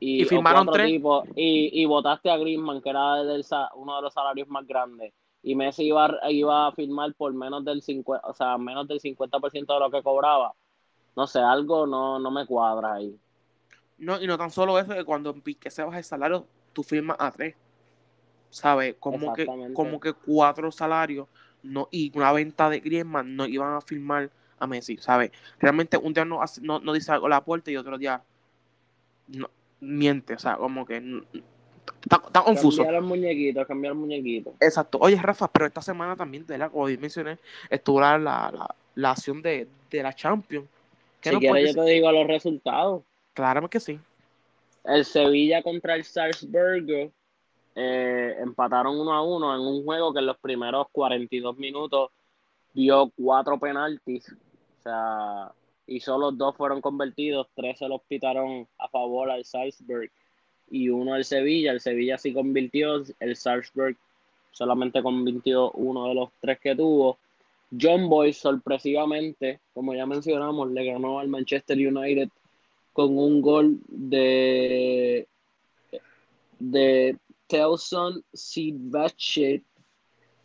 y, 0.00 0.22
Y 0.22 0.24
firmaron 0.24 0.66
tres. 0.70 0.92
tipos, 0.92 1.24
y, 1.36 1.82
y 1.82 1.84
votaste 1.86 2.30
a 2.30 2.36
Griezmann, 2.38 2.82
que 2.82 2.90
era 2.90 3.22
del 3.24 3.44
uno 3.76 3.96
de 3.96 4.02
los 4.02 4.12
salarios 4.14 4.48
más 4.48 4.66
grandes, 4.66 5.12
y 5.42 5.54
Messi 5.54 5.84
iba, 5.84 6.06
a- 6.06 6.30
iba 6.30 6.66
a 6.68 6.72
firmar 6.72 7.14
por 7.14 7.32
menos 7.34 7.64
del 7.64 7.82
50, 7.82 8.26
o 8.28 8.34
sea, 8.34 8.58
menos 8.58 8.88
del 8.88 9.00
50% 9.00 9.74
de 9.74 9.80
lo 9.80 9.90
que 9.90 10.02
cobraba. 10.02 10.54
No 11.16 11.26
sé, 11.26 11.40
algo 11.40 11.86
no, 11.86 12.18
no 12.18 12.30
me 12.30 12.46
cuadra 12.46 12.94
ahí. 12.94 13.18
No, 13.98 14.20
y 14.20 14.26
no 14.26 14.36
tan 14.38 14.50
solo 14.50 14.78
eso, 14.78 14.94
que 14.94 15.04
cuando 15.04 15.30
en 15.30 15.42
Piqué 15.42 15.70
se 15.70 15.82
baja 15.82 15.98
el 15.98 16.04
salario, 16.04 16.46
tú 16.72 16.82
firmas 16.82 17.16
a 17.20 17.30
tres. 17.30 17.54
¿Sabes? 18.50 18.96
Como 19.00 19.32
que, 19.32 19.52
como 19.72 20.00
que 20.00 20.12
cuatro 20.14 20.72
salarios 20.72 21.28
no, 21.62 21.88
y 21.90 22.12
una 22.16 22.32
venta 22.32 22.70
de 22.70 22.80
Griezmann 22.80 23.36
no 23.36 23.46
iban 23.46 23.74
a 23.74 23.80
firmar 23.80 24.30
a 24.62 24.66
Messi, 24.66 24.96
¿sabes? 24.98 25.32
Realmente 25.58 25.96
un 25.96 26.12
día 26.12 26.24
no, 26.24 26.40
no, 26.60 26.78
no 26.78 26.92
dice 26.92 27.12
algo 27.12 27.26
a 27.26 27.30
la 27.30 27.44
puerta 27.44 27.70
y 27.70 27.76
otro 27.76 27.98
día 27.98 28.22
no, 29.28 29.50
miente, 29.80 30.34
o 30.34 30.38
sea, 30.38 30.56
como 30.56 30.86
que 30.86 30.96
está, 32.02 32.22
está 32.26 32.42
confuso. 32.42 32.82
Cambiar 32.82 33.02
el 33.02 33.08
muñequito, 33.08 33.66
cambiar 33.66 33.92
el 33.92 33.98
muñequito. 33.98 34.54
Exacto. 34.60 34.98
Oye, 35.00 35.16
Rafa, 35.20 35.48
pero 35.48 35.66
esta 35.66 35.82
semana 35.82 36.16
también, 36.16 36.46
de 36.46 36.58
la, 36.58 36.68
como 36.68 36.86
mencioné, 36.86 37.38
estuvo 37.68 38.00
la, 38.00 38.18
la, 38.18 38.52
la, 38.52 38.74
la 38.94 39.10
acción 39.10 39.42
de, 39.42 39.66
de 39.90 40.02
la 40.02 40.14
Champions. 40.14 40.66
¿Qué 41.20 41.30
Si 41.30 41.34
nos 41.34 41.40
quieres 41.40 41.74
yo 41.74 41.84
te 41.84 41.90
digo 41.90 42.12
los 42.12 42.26
resultados. 42.26 43.02
Claro 43.34 43.68
que 43.68 43.80
sí. 43.80 43.98
El 44.84 45.04
Sevilla 45.04 45.62
contra 45.62 45.94
el 45.94 46.04
Salzburgo 46.04 47.12
eh, 47.74 48.36
empataron 48.40 48.98
uno 48.98 49.12
a 49.12 49.22
uno 49.22 49.54
en 49.54 49.60
un 49.60 49.84
juego 49.84 50.12
que 50.12 50.20
en 50.20 50.26
los 50.26 50.38
primeros 50.38 50.86
42 50.92 51.56
minutos 51.56 52.10
dio 52.74 53.10
cuatro 53.16 53.58
penaltis. 53.58 54.34
O 54.82 54.88
sea, 54.88 55.52
y 55.86 56.00
solo 56.00 56.32
dos 56.32 56.56
fueron 56.56 56.80
convertidos, 56.80 57.46
tres 57.54 57.78
se 57.78 57.88
los 57.88 58.02
pitaron 58.02 58.66
a 58.78 58.88
favor 58.88 59.30
al 59.30 59.44
Salzburg 59.44 60.10
y 60.70 60.88
uno 60.88 61.14
al 61.14 61.24
Sevilla. 61.24 61.70
El 61.70 61.80
Sevilla 61.80 62.18
sí 62.18 62.32
convirtió, 62.32 63.02
el 63.20 63.36
Salzburg 63.36 63.96
solamente 64.50 65.02
convirtió 65.02 65.70
uno 65.72 66.08
de 66.08 66.14
los 66.14 66.30
tres 66.40 66.58
que 66.58 66.74
tuvo. 66.74 67.18
John 67.80 68.08
Boy 68.08 68.32
sorpresivamente, 68.32 69.60
como 69.72 69.94
ya 69.94 70.04
mencionamos, 70.04 70.70
le 70.70 70.84
ganó 70.84 71.20
al 71.20 71.28
Manchester 71.28 71.76
United 71.78 72.28
con 72.92 73.16
un 73.16 73.40
gol 73.40 73.78
de 73.88 75.26
de 76.58 77.16
Telson 77.46 78.24
Sidbachet, 78.32 79.62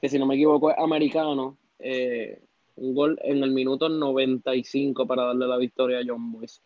que 0.02 0.10
si 0.10 0.20
no 0.20 0.26
me 0.26 0.36
equivoco 0.36 0.72
es 0.72 0.78
americano, 0.78 1.58
eh, 1.80 2.40
un 2.78 2.96
gol 2.96 3.20
en 3.24 3.44
el 3.44 3.52
minuto 3.52 3.90
95 3.90 5.06
para 5.06 5.26
darle 5.26 5.48
la 5.48 5.58
victoria 5.58 6.00
a 6.00 6.04
John 6.06 6.32
Boyce. 6.32 6.62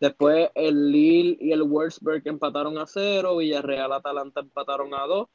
Después 0.00 0.50
el 0.54 0.90
Lille 0.90 1.36
y 1.40 1.52
el 1.52 1.62
Wolfsburg 1.62 2.22
empataron 2.24 2.78
a 2.78 2.86
cero, 2.86 3.36
Villarreal 3.36 3.92
Atalanta 3.92 4.40
empataron 4.40 4.94
a 4.94 5.06
dos, 5.06 5.28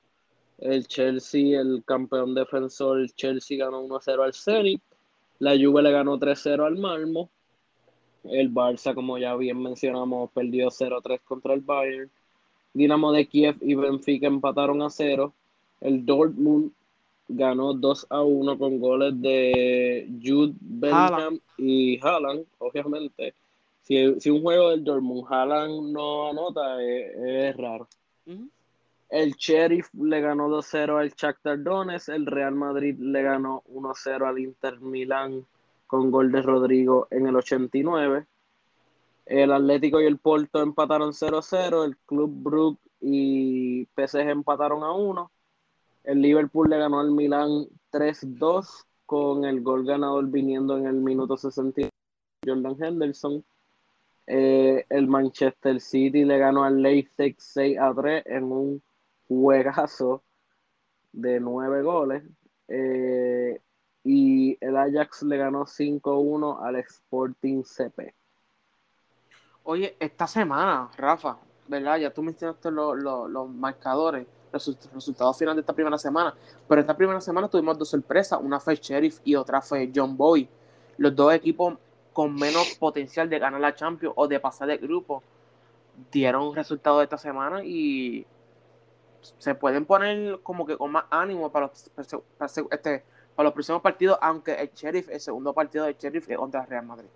el 0.57 0.87
Chelsea, 0.87 1.59
el 1.59 1.83
campeón 1.85 2.33
defensor, 2.33 2.99
el 2.99 3.13
Chelsea 3.13 3.57
ganó 3.57 3.83
1-0 3.83 4.23
al 4.23 4.33
Zenit, 4.33 4.81
la 5.39 5.51
Juve 5.51 5.83
le 5.83 5.91
ganó 5.91 6.17
3-0 6.17 6.65
al 6.65 6.77
Malmo, 6.77 7.29
el 8.23 8.51
Barça, 8.51 8.93
como 8.93 9.17
ya 9.17 9.35
bien 9.35 9.61
mencionamos, 9.61 10.31
perdió 10.31 10.69
0-3 10.69 11.19
contra 11.23 11.53
el 11.53 11.61
Bayern. 11.61 12.09
Dinamo 12.73 13.11
de 13.11 13.27
Kiev 13.27 13.57
y 13.61 13.75
Benfica 13.75 14.27
empataron 14.27 14.81
a 14.81 14.89
0. 14.89 15.33
El 15.81 16.05
Dortmund 16.05 16.71
ganó 17.27 17.73
2 17.73 18.07
a 18.09 18.21
1 18.21 18.57
con 18.57 18.79
goles 18.79 19.19
de 19.21 20.07
Jude 20.23 20.53
Bellingham 20.59 21.13
Haaland. 21.13 21.41
y 21.57 21.99
Haaland, 22.01 22.45
obviamente. 22.59 23.33
Si, 23.81 24.19
si 24.19 24.29
un 24.29 24.41
juego 24.41 24.71
del 24.71 24.83
Dortmund 24.83 25.25
Haaland 25.29 25.91
no 25.91 26.29
anota, 26.29 26.81
es, 26.83 27.15
es 27.15 27.57
raro. 27.57 27.87
Ujú. 28.25 28.49
El 29.09 29.33
Sheriff 29.33 29.93
le 29.93 30.19
ganó 30.19 30.49
2-0 30.49 30.99
al 30.99 31.13
Shakhtar 31.13 31.61
Donetsk. 31.61 32.09
El 32.09 32.25
Real 32.25 32.55
Madrid 32.55 32.97
le 32.99 33.21
ganó 33.21 33.63
1-0 33.71 34.27
al 34.27 34.39
Inter 34.39 34.79
Milán 34.79 35.45
con 35.87 36.09
gol 36.09 36.31
de 36.31 36.41
Rodrigo 36.41 37.07
en 37.11 37.27
el 37.27 37.35
89. 37.35 38.25
El 39.27 39.51
Atlético 39.51 40.01
y 40.01 40.05
el 40.05 40.17
Porto 40.17 40.61
empataron 40.61 41.13
0-0. 41.13 41.85
El 41.85 41.97
Club 41.97 42.31
Brugge 42.33 42.79
y 43.01 43.85
PSG 43.95 44.29
empataron 44.29 44.83
a 44.83 44.91
1. 44.91 45.31
El 46.05 46.21
Liverpool 46.21 46.69
le 46.69 46.77
ganó 46.77 46.99
al 46.99 47.11
Milán 47.11 47.67
3-2 47.91 48.85
con 49.05 49.45
el 49.45 49.61
gol 49.61 49.85
ganador 49.85 50.27
viniendo 50.27 50.77
en 50.77 50.85
el 50.87 50.95
minuto 50.95 51.37
60 51.37 51.81
Jordan 52.45 52.75
Henderson. 52.81 53.43
Eh, 54.27 54.85
el 54.89 55.07
Manchester 55.07 55.79
City 55.79 56.23
le 56.25 56.37
ganó 56.37 56.63
al 56.63 56.81
Leipzig 56.81 57.35
6 57.39 57.77
a 57.79 57.93
3 57.93 58.23
en 58.25 58.43
un 58.45 58.81
juegazo 59.27 60.23
de 61.11 61.39
9 61.39 61.81
goles. 61.83 62.23
Eh, 62.67 63.59
y 64.03 64.57
el 64.61 64.77
Ajax 64.77 65.23
le 65.23 65.37
ganó 65.37 65.65
5-1 65.65 66.61
al 66.63 66.75
Sporting 66.77 67.63
CP. 67.63 68.13
Oye, 69.63 69.95
esta 69.99 70.27
semana, 70.27 70.89
Rafa, 70.97 71.37
¿verdad? 71.67 71.97
Ya 71.97 72.13
tú 72.13 72.21
mencionaste 72.21 72.69
lo- 72.69 72.95
lo- 72.95 73.27
los 73.27 73.49
marcadores, 73.49 74.27
los 74.55 74.67
resu- 74.67 74.89
resultados 74.93 75.37
finales 75.37 75.57
de 75.57 75.61
esta 75.61 75.73
primera 75.73 75.97
semana. 75.97 76.33
Pero 76.67 76.81
esta 76.81 76.95
primera 76.95 77.21
semana 77.21 77.47
tuvimos 77.47 77.77
dos 77.77 77.89
sorpresas. 77.89 78.39
Una 78.41 78.59
fue 78.59 78.75
Sheriff 78.75 79.19
y 79.23 79.35
otra 79.35 79.61
fue 79.61 79.91
John 79.93 80.15
Boy. 80.17 80.47
Los 80.97 81.15
dos 81.15 81.33
equipos 81.33 81.75
con 82.13 82.33
menos 82.33 82.75
potencial 82.79 83.29
de 83.29 83.39
ganar 83.39 83.59
la 83.59 83.75
Champions 83.75 84.13
o 84.17 84.27
de 84.27 84.39
pasar 84.39 84.67
de 84.69 84.77
grupo 84.77 85.21
dieron 86.11 86.55
resultados 86.55 87.03
esta 87.03 87.17
semana 87.17 87.63
y 87.63 88.25
se 89.37 89.55
pueden 89.55 89.85
poner 89.85 90.39
como 90.41 90.65
que 90.65 90.77
con 90.77 90.91
más 90.91 91.05
ánimo 91.09 91.51
para 91.51 91.67
los, 91.67 91.89
para 92.37 92.47
este, 92.71 93.03
para 93.35 93.47
los 93.47 93.53
próximos 93.53 93.81
partidos, 93.81 94.17
aunque 94.21 94.53
el 94.53 94.69
Sheriff, 94.73 95.09
el 95.09 95.19
segundo 95.19 95.51
partido 95.53 95.85
del 95.85 95.97
Sheriff 95.97 96.29
es 96.29 96.37
contra 96.37 96.65
Real 96.65 96.85
Madrid. 96.85 97.07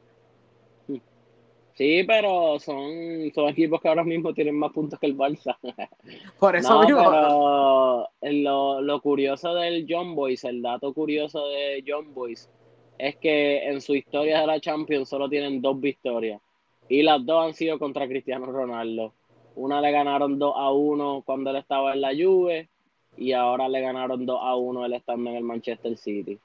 Sí, 1.80 2.04
pero 2.04 2.60
son, 2.60 3.32
son 3.34 3.48
equipos 3.48 3.80
que 3.80 3.88
ahora 3.88 4.04
mismo 4.04 4.34
tienen 4.34 4.60
más 4.60 4.74
puntos 4.74 5.00
que 5.00 5.06
el 5.08 5.16
Barça. 5.16 5.56
Por 6.38 6.58
eso 6.58 6.74
No, 6.74 6.82
mismo. 6.82 7.10
pero 7.10 8.10
lo, 8.34 8.82
lo 8.82 9.02
curioso 9.02 9.54
del 9.54 9.86
John 9.88 10.14
Boys, 10.14 10.44
el 10.44 10.62
dato 10.62 10.94
curioso 10.94 11.48
de 11.48 11.82
John 11.88 12.14
Boys, 12.14 12.50
es 12.98 13.16
que 13.16 13.64
en 13.70 13.80
su 13.80 13.96
historia 13.96 14.42
de 14.42 14.48
la 14.48 14.60
Champions 14.60 15.08
solo 15.08 15.30
tienen 15.30 15.62
dos 15.62 15.80
victorias. 15.80 16.42
Y 16.90 17.02
las 17.02 17.26
dos 17.26 17.46
han 17.46 17.54
sido 17.54 17.80
contra 17.80 18.10
Cristiano 18.10 18.48
Ronaldo. 18.48 19.14
Una 19.56 19.80
le 19.80 19.92
ganaron 19.92 20.38
2 20.38 20.54
a 20.58 20.74
1 20.74 21.24
cuando 21.26 21.52
él 21.52 21.56
estaba 21.56 21.94
en 21.94 22.02
la 22.02 22.12
Juve 22.12 22.68
y 23.16 23.32
ahora 23.32 23.70
le 23.70 23.80
ganaron 23.80 24.26
2 24.26 24.38
a 24.42 24.58
1 24.58 24.86
él 24.86 24.94
estando 24.96 25.30
en 25.30 25.38
el 25.38 25.44
Manchester 25.46 25.96
City. 25.98 26.38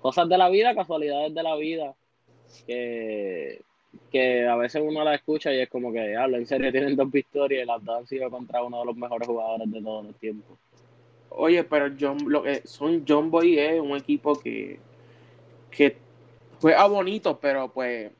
Cosas 0.00 0.30
de 0.30 0.38
la 0.38 0.48
vida, 0.48 0.74
casualidades 0.74 1.34
de 1.34 1.42
la 1.42 1.56
vida, 1.56 1.94
que, 2.66 3.60
que 4.10 4.46
a 4.46 4.56
veces 4.56 4.82
uno 4.84 5.04
la 5.04 5.14
escucha 5.14 5.52
y 5.52 5.60
es 5.60 5.68
como 5.68 5.92
que, 5.92 6.16
hablo 6.16 6.36
en 6.36 6.46
serio, 6.46 6.70
tienen 6.70 6.96
dos 6.96 7.10
victorias 7.10 7.62
y 7.62 7.66
las 7.66 7.84
dos 7.84 7.98
han 7.98 8.06
sido 8.06 8.30
contra 8.30 8.62
uno 8.62 8.80
de 8.80 8.86
los 8.86 8.96
mejores 8.96 9.26
jugadores 9.26 9.70
de 9.70 9.82
todos 9.82 10.06
los 10.06 10.16
tiempos. 10.16 10.58
Oye, 11.30 11.62
pero 11.64 11.94
John, 11.98 12.18
lo 12.26 12.42
que 12.42 12.62
son 12.66 13.04
John 13.06 13.30
Boy 13.30 13.58
es 13.58 13.80
un 13.80 13.96
equipo 13.96 14.38
que, 14.38 14.78
que 15.70 15.96
juega 16.60 16.86
bonito, 16.86 17.38
pero 17.38 17.68
pues 17.68 18.10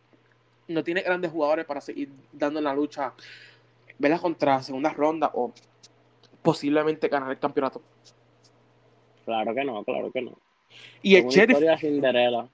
no 0.68 0.84
tiene 0.84 1.00
grandes 1.02 1.30
jugadores 1.30 1.64
para 1.64 1.80
seguir 1.80 2.10
dando 2.32 2.58
en 2.58 2.64
la 2.64 2.74
lucha, 2.74 3.14
¿verdad? 3.98 4.20
Contra 4.20 4.62
segunda 4.62 4.90
ronda 4.90 5.30
o 5.34 5.52
posiblemente 6.42 7.08
ganar 7.08 7.30
el 7.30 7.38
campeonato. 7.38 7.82
Claro 9.24 9.54
que 9.54 9.64
no, 9.64 9.84
claro 9.84 10.10
que 10.10 10.22
no. 10.22 10.38
Y 11.02 11.16
el 11.16 11.26
Sheriff, 11.26 11.58
Cinderella. 11.80 12.48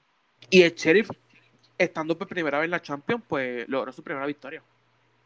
y 0.50 0.62
el 0.62 0.74
Sheriff, 0.74 1.10
estando 1.78 2.16
por 2.16 2.28
primera 2.28 2.58
vez 2.58 2.66
en 2.66 2.70
la 2.72 2.82
Champions, 2.82 3.22
pues 3.26 3.68
logró 3.68 3.92
su 3.92 4.02
primera 4.02 4.26
victoria. 4.26 4.62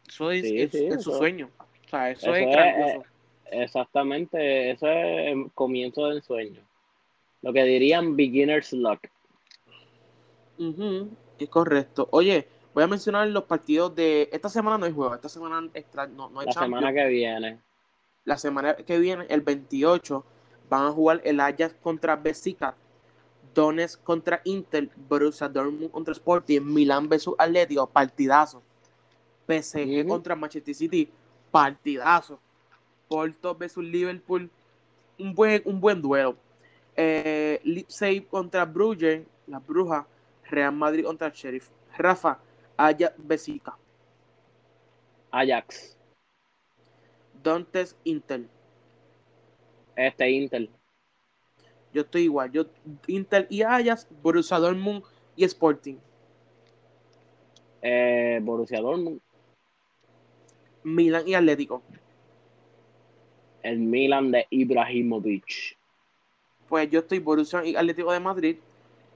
Eso 0.09 0.31
es, 0.31 0.43
Sí, 0.49 0.61
es- 0.62 0.71
sí, 0.73 0.87
es 0.87 1.02
su 1.02 1.12
sueño. 1.12 1.50
O 1.59 1.88
sea, 1.88 2.11
eso, 2.11 2.26
eso 2.26 2.35
es 2.37 2.47
es, 2.47 2.52
grandioso. 2.52 3.05
Exactamente, 3.50 4.71
eso 4.71 4.87
es 4.88 5.28
el 5.28 5.50
comienzo 5.55 6.09
del 6.09 6.23
sueño. 6.23 6.61
Lo 7.43 7.52
que 7.52 7.62
dirían 7.64 8.17
beginner's 8.17 8.73
luck. 8.73 9.00
Ujú, 10.59 11.09
es 11.38 11.49
correcto. 11.49 12.09
Oye, 12.11 12.49
voy 12.75 12.85
a 12.85 12.87
mencionar 12.87 13.28
los 13.28 13.45
partidos 13.45 13.95
de. 13.95 14.28
Esta 14.33 14.49
semana 14.49 14.76
no 14.78 14.87
hay 14.87 14.93
juego, 14.93 15.14
esta 15.14 15.28
semana 15.28 15.69
extra- 15.75 16.07
no, 16.07 16.28
no 16.31 16.40
hay 16.40 16.47
La 16.47 16.52
Champions. 16.52 16.81
semana 16.81 16.93
que 16.93 17.09
viene. 17.09 17.59
La 18.25 18.37
semana 18.37 18.75
que 18.76 18.99
viene, 18.99 19.26
el 19.31 19.40
28, 19.40 20.25
van 20.69 20.87
a 20.87 20.90
jugar 20.90 21.21
el 21.25 21.40
Ajax 21.40 21.75
contra 21.81 22.17
Besiktas, 22.17 22.75
Donetsk 23.59 24.05
contra 24.05 24.41
Inter, 24.45 24.88
Borussia 24.95 25.49
Dortmund 25.49 25.91
contra 25.91 26.15
Sporting, 26.15 26.61
Milán 26.62 27.09
versus 27.09 27.35
Atlético, 27.37 27.88
partidazo. 27.88 28.62
PSG 29.49 30.07
contra 30.07 30.37
Manchester 30.37 30.75
City, 30.75 31.11
partidazo. 31.50 32.38
Porto 33.09 33.57
versus 33.57 33.83
Liverpool, 33.83 34.49
un 35.19 35.35
buen, 35.35 35.61
un 35.65 35.81
buen 35.81 36.00
duelo. 36.00 36.37
Eh, 36.95 37.61
Leipzig 37.65 38.29
contra 38.29 38.65
Bruges, 38.65 39.27
las 39.49 39.67
brujas, 39.67 40.07
Real 40.45 40.73
Madrid 40.73 41.05
contra 41.05 41.29
Sheriff. 41.31 41.69
Rafa, 41.97 42.38
Ajax 42.77 43.15
Besiktas, 43.19 43.75
Ajax. 45.33 45.97
Donetsk 47.43 47.97
Inter. 48.05 48.43
Este 49.97 50.31
Inter. 50.31 50.77
Yo 51.92 52.02
estoy 52.02 52.23
igual. 52.23 52.50
Yo, 52.52 52.66
Inter 53.07 53.47
y 53.50 53.62
Ajax, 53.62 54.07
Borussia 54.23 54.59
Dortmund 54.59 55.02
y 55.37 55.45
Sporting. 55.45 55.97
Eh, 57.83 58.40
Borussia 58.42 58.80
Dortmund. 58.80 59.21
Milan 60.85 61.26
y 61.26 61.35
Atlético. 61.35 61.83
El 63.62 63.78
Milan 63.78 64.30
de 64.30 64.47
Ibrahimovic. 64.50 65.76
Pues 66.68 66.90
yo 66.90 67.00
estoy 67.00 67.18
Borussia 67.18 67.64
y 67.64 67.75
Atlético 67.76 68.12
de 68.12 68.21
Madrid, 68.21 68.57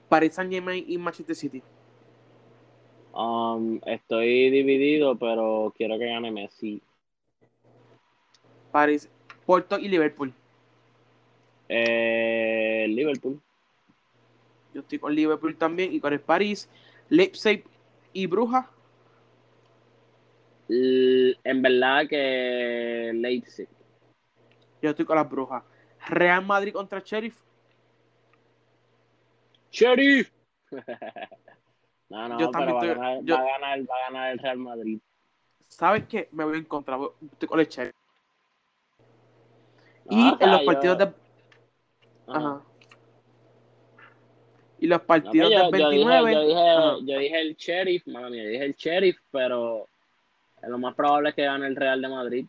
Paris 0.09 0.33
Saint 0.33 0.51
Germain 0.51 0.83
y 0.87 0.97
Manchester 0.97 1.35
City. 1.35 1.61
Um, 3.13 3.79
estoy 3.85 4.49
dividido, 4.49 5.15
pero 5.15 5.71
quiero 5.77 5.99
que 5.99 6.07
gane 6.07 6.31
Messi. 6.31 6.81
París, 8.71 9.07
Porto 9.45 9.77
y 9.77 9.87
Liverpool. 9.87 10.33
Eh, 11.75 12.85
Liverpool. 12.87 13.41
Yo 14.75 14.81
estoy 14.81 14.99
con 14.99 15.15
Liverpool 15.15 15.55
también 15.55 15.91
y 15.91 15.99
con 15.99 16.13
el 16.13 16.19
París, 16.19 16.69
Leipzig 17.09 17.63
y 18.13 18.27
Brujas. 18.27 18.67
En 20.69 21.61
verdad 21.61 22.07
que 22.07 23.11
Leipzig. 23.15 23.67
Yo 24.83 24.91
estoy 24.91 25.05
con 25.05 25.15
las 25.15 25.27
Brujas. 25.29 25.63
Real 26.07 26.45
Madrid 26.45 26.73
contra 26.73 26.99
Sheriff. 26.99 27.39
Sheriff. 29.71 30.31
no, 32.09 32.27
no, 32.29 32.39
Yo 32.39 32.51
pero 32.51 32.65
va, 32.65 32.71
a 32.81 32.85
estoy- 32.85 32.87
ganar, 32.89 33.19
yo- 33.23 33.35
va, 33.35 33.41
a 33.41 33.45
ganar, 33.45 33.79
va 33.89 33.95
a 33.95 34.11
ganar 34.11 34.31
el 34.33 34.39
Real 34.39 34.57
Madrid. 34.57 34.99
¿Sabes 35.67 36.03
qué? 36.07 36.29
Me 36.31 36.43
voy 36.43 36.57
en 36.59 36.65
contra. 36.65 36.97
voy- 36.97 37.11
Estoy 37.31 37.47
con 37.47 37.59
el 37.59 37.67
Sheriff. 37.67 37.95
No, 40.05 40.37
y 40.37 40.43
en 40.43 40.51
los 40.51 40.59
yo- 40.61 40.65
partidos 40.65 40.97
de. 40.99 41.22
Ajá. 42.27 42.61
Y 44.79 44.87
los 44.87 44.99
No, 44.99 45.05
partidos 45.05 45.35
yo, 45.35 45.49
del 45.49 45.57
yo 45.59 45.71
29. 45.71 46.29
dije, 46.29 46.41
yo, 46.41 46.47
dije, 46.47 47.11
yo 47.13 47.19
dije 47.19 47.41
el 47.41 47.55
Sheriff, 47.55 48.07
mala 48.07 48.29
mía, 48.29 48.43
dije 48.45 48.65
el 48.65 48.75
Sheriff, 48.75 49.17
pero 49.31 49.87
lo 50.67 50.77
más 50.77 50.93
probable 50.95 51.29
es 51.29 51.35
que 51.35 51.43
gane 51.43 51.67
el 51.67 51.75
Real 51.75 52.01
de 52.01 52.07
Madrid. 52.09 52.45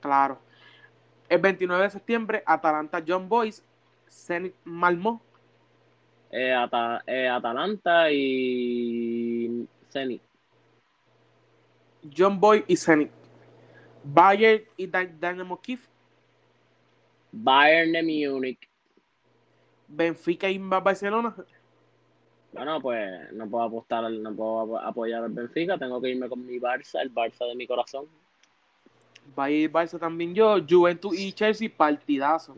Claro. 0.00 0.38
El 1.28 1.40
29 1.40 1.82
de 1.84 1.90
septiembre, 1.90 2.42
Atalanta 2.46 3.02
John 3.06 3.28
Boys, 3.28 3.62
Zenit 4.08 4.54
Malmö, 4.64 5.20
Eh, 6.30 6.52
Ata- 6.52 7.02
eh, 7.06 7.28
Atalanta 7.28 8.10
y 8.10 9.66
Zenit. 9.90 10.20
John 12.16 12.38
Boy 12.40 12.64
y 12.66 12.76
Zenit. 12.76 13.10
Bayern 14.04 14.62
y 14.76 14.86
Dy- 14.86 15.14
Dynamo 15.20 15.60
Kiev, 15.60 15.80
Bayern 17.42 17.92
de 17.92 18.02
Múnich. 18.02 18.68
Benfica 19.88 20.48
y 20.50 20.58
Barcelona, 20.58 21.34
Bueno, 22.52 22.80
pues 22.80 23.32
no 23.32 23.48
puedo 23.48 23.64
apostar, 23.64 24.10
no 24.10 24.34
puedo 24.34 24.78
ap- 24.78 24.86
apoyar 24.88 25.22
al 25.22 25.30
Benfica, 25.30 25.78
tengo 25.78 26.00
que 26.00 26.08
irme 26.10 26.28
con 26.28 26.44
mi 26.44 26.58
Barça, 26.58 27.00
el 27.02 27.12
Barça 27.14 27.46
de 27.46 27.54
mi 27.54 27.66
corazón. 27.66 28.06
Bayern 29.34 29.70
y 29.70 29.72
Barça 29.72 29.98
también 29.98 30.34
yo, 30.34 30.56
Juventus 30.68 31.18
y 31.18 31.32
Chelsea, 31.32 31.68
partidazo. 31.74 32.56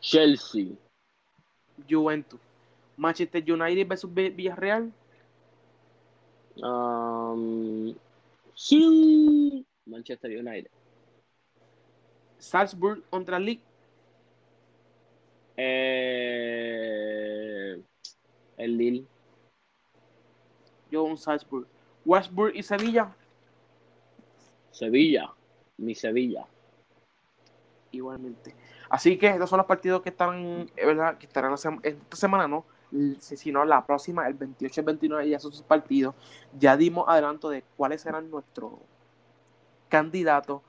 Chelsea. 0.00 0.68
Juventus. 1.88 2.38
Manchester 2.96 3.42
United 3.52 3.86
versus 3.88 4.12
Vi- 4.14 4.30
Villarreal, 4.30 4.92
Um, 6.62 7.94
sí. 8.54 9.64
Manchester 9.86 10.30
United. 10.30 10.70
Salzburg 12.40 13.02
contra 13.10 13.38
League, 13.38 13.62
Eh, 15.62 16.62
el 18.56 18.78
Lille. 18.78 19.06
yo 20.90 21.04
un 21.04 21.18
Salzburg. 21.18 21.66
Westburg 22.04 22.56
y 22.56 22.62
Sevilla, 22.62 23.14
Sevilla. 24.70 25.34
Mi 25.76 25.94
Sevilla. 25.94 26.46
igualmente. 27.92 28.54
Así 28.88 29.18
que 29.18 29.28
estos 29.28 29.50
son 29.50 29.58
los 29.58 29.66
partidos 29.66 30.00
que 30.02 30.08
están, 30.10 30.70
eh, 30.76 30.86
¿verdad? 30.86 31.18
Que 31.18 31.26
estarán 31.26 31.52
esta 31.54 32.16
semana, 32.16 32.48
¿no? 32.48 32.64
Si 33.18 33.52
no, 33.52 33.64
la 33.64 33.84
próxima, 33.86 34.26
el 34.26 34.34
28 34.34 34.80
y 34.80 34.82
el 34.82 34.86
29, 34.86 35.28
ya 35.28 35.38
son 35.38 35.52
sus 35.52 35.62
partidos. 35.62 36.14
Ya 36.58 36.76
dimos 36.76 37.04
adelanto 37.08 37.50
de 37.50 37.62
cuáles 37.76 38.00
serán 38.02 38.30
nuestros 38.30 38.72
candidatos 39.88 40.62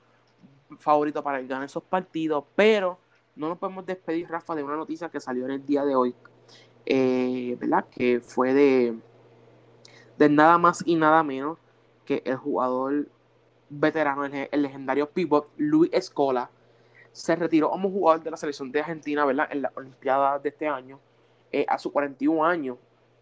favoritos 0.79 1.23
para 1.23 1.41
ganar 1.41 1.63
esos 1.63 1.83
partidos, 1.83 2.43
pero 2.55 2.97
no 3.35 3.49
nos 3.49 3.57
podemos 3.57 3.85
despedir, 3.85 4.29
Rafa, 4.29 4.55
de 4.55 4.63
una 4.63 4.75
noticia 4.75 5.09
que 5.09 5.19
salió 5.19 5.45
en 5.45 5.51
el 5.51 5.65
día 5.65 5.85
de 5.85 5.95
hoy, 5.95 6.15
eh, 6.85 7.57
¿verdad? 7.59 7.85
Que 7.89 8.19
fue 8.19 8.53
de, 8.53 8.97
de 10.17 10.29
nada 10.29 10.57
más 10.57 10.83
y 10.85 10.95
nada 10.95 11.23
menos 11.23 11.57
que 12.05 12.21
el 12.25 12.35
jugador 12.35 13.07
veterano, 13.69 14.25
el, 14.25 14.49
el 14.51 14.61
legendario 14.61 15.09
pivot 15.09 15.49
Luis 15.57 15.89
Escola, 15.93 16.49
se 17.11 17.35
retiró 17.35 17.69
como 17.69 17.89
jugador 17.89 18.23
de 18.23 18.31
la 18.31 18.37
selección 18.37 18.71
de 18.71 18.79
Argentina, 18.79 19.25
¿verdad? 19.25 19.47
En 19.51 19.61
la 19.61 19.71
Olimpiada 19.75 20.39
de 20.39 20.49
este 20.49 20.67
año, 20.67 20.99
eh, 21.51 21.65
a 21.67 21.77
sus 21.77 21.91
41 21.91 22.43
años. 22.45 22.77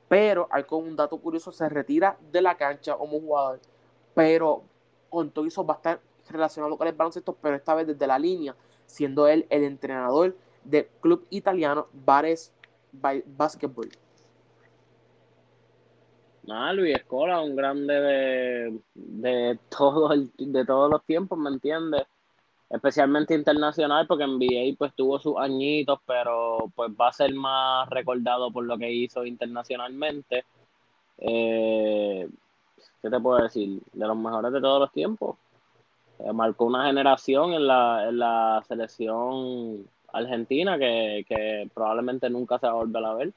Pero 0.07 0.47
hay 0.51 0.63
con 0.63 0.83
un 0.83 0.95
dato 0.95 1.17
curioso, 1.17 1.51
se 1.51 1.69
retira 1.69 2.17
de 2.31 2.41
la 2.41 2.55
cancha 2.55 2.95
como 2.95 3.19
jugador, 3.19 3.59
pero 4.13 4.63
con 5.09 5.29
todo 5.29 5.45
eso 5.45 5.65
va 5.65 5.75
a 5.75 5.77
estar 5.77 5.99
relacionado 6.31 6.77
con 6.77 6.87
el 6.87 6.93
baloncesto, 6.95 7.33
pero 7.41 7.55
esta 7.55 7.75
vez 7.75 7.87
desde 7.87 8.07
la 8.07 8.19
línea, 8.19 8.55
siendo 8.85 9.27
él 9.27 9.45
el 9.49 9.63
entrenador 9.63 10.35
del 10.63 10.87
club 11.01 11.25
italiano 11.29 11.87
Bares 11.93 12.53
Ba- 12.91 13.21
Basketball. 13.25 13.89
Nada, 16.43 16.73
Luis 16.73 16.95
Escola, 16.95 17.41
un 17.41 17.55
grande 17.55 17.93
de, 17.93 18.79
de, 18.95 19.59
todo 19.69 20.13
el- 20.13 20.31
de 20.37 20.65
todos 20.65 20.89
los 20.89 21.03
tiempos, 21.05 21.37
¿me 21.37 21.49
entiendes? 21.49 22.03
Especialmente 22.69 23.35
internacional, 23.35 24.07
porque 24.07 24.23
en 24.25 24.31
NBA 24.31 24.75
pues 24.77 24.93
tuvo 24.95 25.19
sus 25.19 25.37
añitos, 25.37 25.99
pero 26.05 26.71
pues 26.75 26.91
va 26.91 27.09
a 27.09 27.13
ser 27.13 27.33
más 27.33 27.89
recordado 27.89 28.51
por 28.51 28.65
lo 28.65 28.77
que 28.77 28.91
hizo 28.91 29.25
internacionalmente. 29.25 30.45
Eh, 31.19 32.29
¿qué 33.01 33.09
te 33.09 33.19
puedo 33.19 33.41
decir? 33.43 33.81
De 33.93 34.07
los 34.07 34.17
mejores 34.17 34.51
de 34.53 34.61
todos 34.61 34.79
los 34.81 34.91
tiempos. 34.91 35.37
Eh, 36.19 36.33
marcó 36.33 36.65
una 36.65 36.85
generación 36.87 37.53
en 37.53 37.67
la, 37.67 38.09
en 38.09 38.19
la 38.19 38.63
selección 38.67 39.85
argentina 40.11 40.77
que, 40.77 41.25
que 41.27 41.69
probablemente 41.73 42.29
nunca 42.29 42.59
se 42.59 42.67
va 42.67 42.73
a 42.73 42.75
volver 42.75 43.05
a 43.05 43.13
ver. 43.13 43.33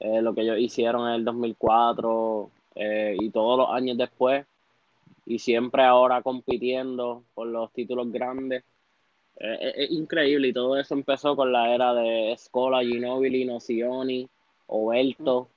Eh, 0.00 0.22
lo 0.22 0.34
que 0.34 0.42
ellos 0.42 0.58
hicieron 0.58 1.08
en 1.08 1.14
el 1.14 1.24
2004 1.24 2.50
eh, 2.74 3.16
y 3.18 3.30
todos 3.30 3.58
los 3.58 3.70
años 3.70 3.96
después, 3.96 4.46
y 5.26 5.38
siempre 5.38 5.82
ahora 5.82 6.22
compitiendo 6.22 7.24
por 7.34 7.48
los 7.48 7.72
títulos 7.72 8.10
grandes. 8.12 8.64
Es, 9.38 9.90
increíble, 9.90 10.48
y 10.48 10.52
todo 10.52 10.78
eso 10.78 10.94
empezó 10.94 11.36
con 11.36 11.52
la 11.52 11.74
era 11.74 11.92
de 11.94 12.34
Scola, 12.38 12.80
Ginobili, 12.82 13.44
Nocioni, 13.44 14.28
Oberto. 14.68 15.48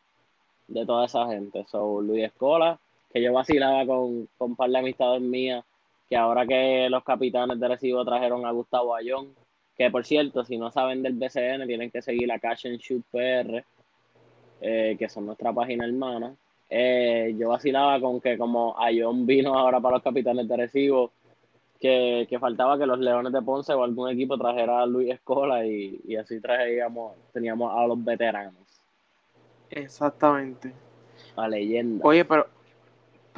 de 0.68 0.86
toda 0.86 1.06
esa 1.06 1.28
gente. 1.28 1.66
So, 1.68 2.02
Luis 2.02 2.26
Escola, 2.26 2.80
que 3.14 3.22
yo 3.22 3.34
vacilaba 3.34 3.86
con, 3.86 4.28
con 4.38 4.52
un 4.52 4.56
par 4.56 4.70
de 4.70 4.80
amistades 4.80 5.22
mías, 5.22 5.64
que 6.10 6.18
ahora 6.18 6.46
que 6.48 6.90
los 6.90 7.04
capitanes 7.04 7.60
de 7.60 7.68
recibo 7.68 8.04
trajeron 8.04 8.46
a 8.46 8.52
Gustavo 8.52 8.96
Ayón, 8.96 9.36
que 9.78 9.92
por 9.92 10.06
cierto, 10.06 10.44
si 10.44 10.58
no 10.58 10.72
saben 10.72 11.04
del 11.04 11.14
BCN, 11.14 11.68
tienen 11.68 11.92
que 11.92 12.02
seguir 12.02 12.28
la 12.28 12.40
Cash 12.40 12.68
and 12.68 12.80
Shoot 12.80 13.04
PR, 13.12 13.64
eh, 14.62 14.96
que 14.98 15.08
son 15.08 15.28
nuestra 15.28 15.54
página 15.54 15.86
hermana. 15.86 16.36
Eh, 16.70 17.36
yo 17.38 17.50
vacilaba 17.50 18.00
con 18.00 18.20
que 18.20 18.38
como 18.38 18.76
Ayón 18.80 19.26
vino 19.26 19.58
ahora 19.58 19.80
para 19.80 19.96
los 19.96 20.04
capitanes 20.04 20.48
de 20.48 20.58
recibo, 20.58 21.12
que, 21.80 22.28
faltaba 22.40 22.78
que 22.78 22.86
los 22.86 23.00
Leones 23.00 23.32
de 23.32 23.42
Ponce 23.42 23.74
o 23.74 23.84
algún 23.84 24.10
equipo 24.10 24.38
trajera 24.38 24.82
a 24.82 24.86
Luis 24.86 25.12
Escola 25.12 25.66
y, 25.66 26.02
y 26.06 26.16
así 26.18 26.42
traíamos, 26.42 27.16
teníamos 27.32 27.72
a 27.74 27.88
los 27.88 28.04
veteranos. 28.04 28.56
Exactamente. 29.70 30.74
La 31.38 31.48
leyenda. 31.48 32.06
Oye, 32.06 32.26
pero, 32.26 32.48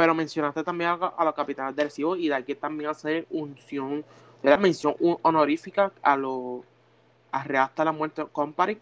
pero 0.02 0.16
mencionaste 0.16 0.64
también 0.64 0.90
a, 1.00 1.24
los 1.24 1.36
capitanes 1.36 1.76
de 1.76 1.84
recibo 1.84 2.16
y 2.16 2.28
de 2.28 2.34
aquí 2.34 2.56
también 2.56 2.90
hacer 2.90 3.28
unción, 3.30 4.04
la 4.42 4.58
mención 4.58 4.96
honorífica 5.22 5.92
a 6.02 6.18
los 6.18 6.62
a 7.32 7.44
Real 7.44 7.66
hasta 7.66 7.86
la 7.86 7.92
muerte 7.92 8.26
Company, 8.32 8.80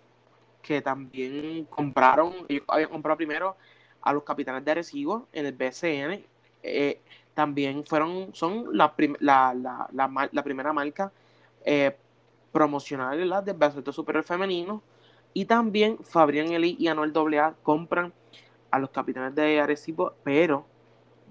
que 0.62 0.82
también 0.82 1.66
compraron, 1.66 2.34
ellos 2.48 2.64
habían 2.70 2.90
comprado 2.90 3.18
primero 3.18 3.58
a 4.02 4.14
los 4.14 4.24
capitanes 4.24 4.64
de 4.64 4.76
recibo 4.76 5.28
en 5.34 5.46
el 5.46 5.52
BCN. 5.52 6.24
Eh, 6.64 7.02
también 7.34 7.84
fueron, 7.86 8.34
son 8.34 8.70
la, 8.72 8.94
la, 9.20 9.54
la, 9.54 10.30
la, 10.32 10.44
primera 10.44 10.72
marca 10.72 11.12
eh, 11.66 11.98
promocional 12.54 13.18
del 13.18 13.58
baloncesto 13.58 13.92
superior 13.92 14.24
femenino. 14.24 14.82
Y 15.34 15.44
también 15.44 15.98
Fabián 15.98 16.54
Eli 16.54 16.78
y 16.80 16.88
Anuel 16.88 17.12
AA 17.14 17.56
compran 17.62 18.14
a 18.72 18.80
los 18.80 18.90
capitanes 18.92 19.36
de 19.36 19.60
Arecibo, 19.60 20.14
pero 20.24 20.79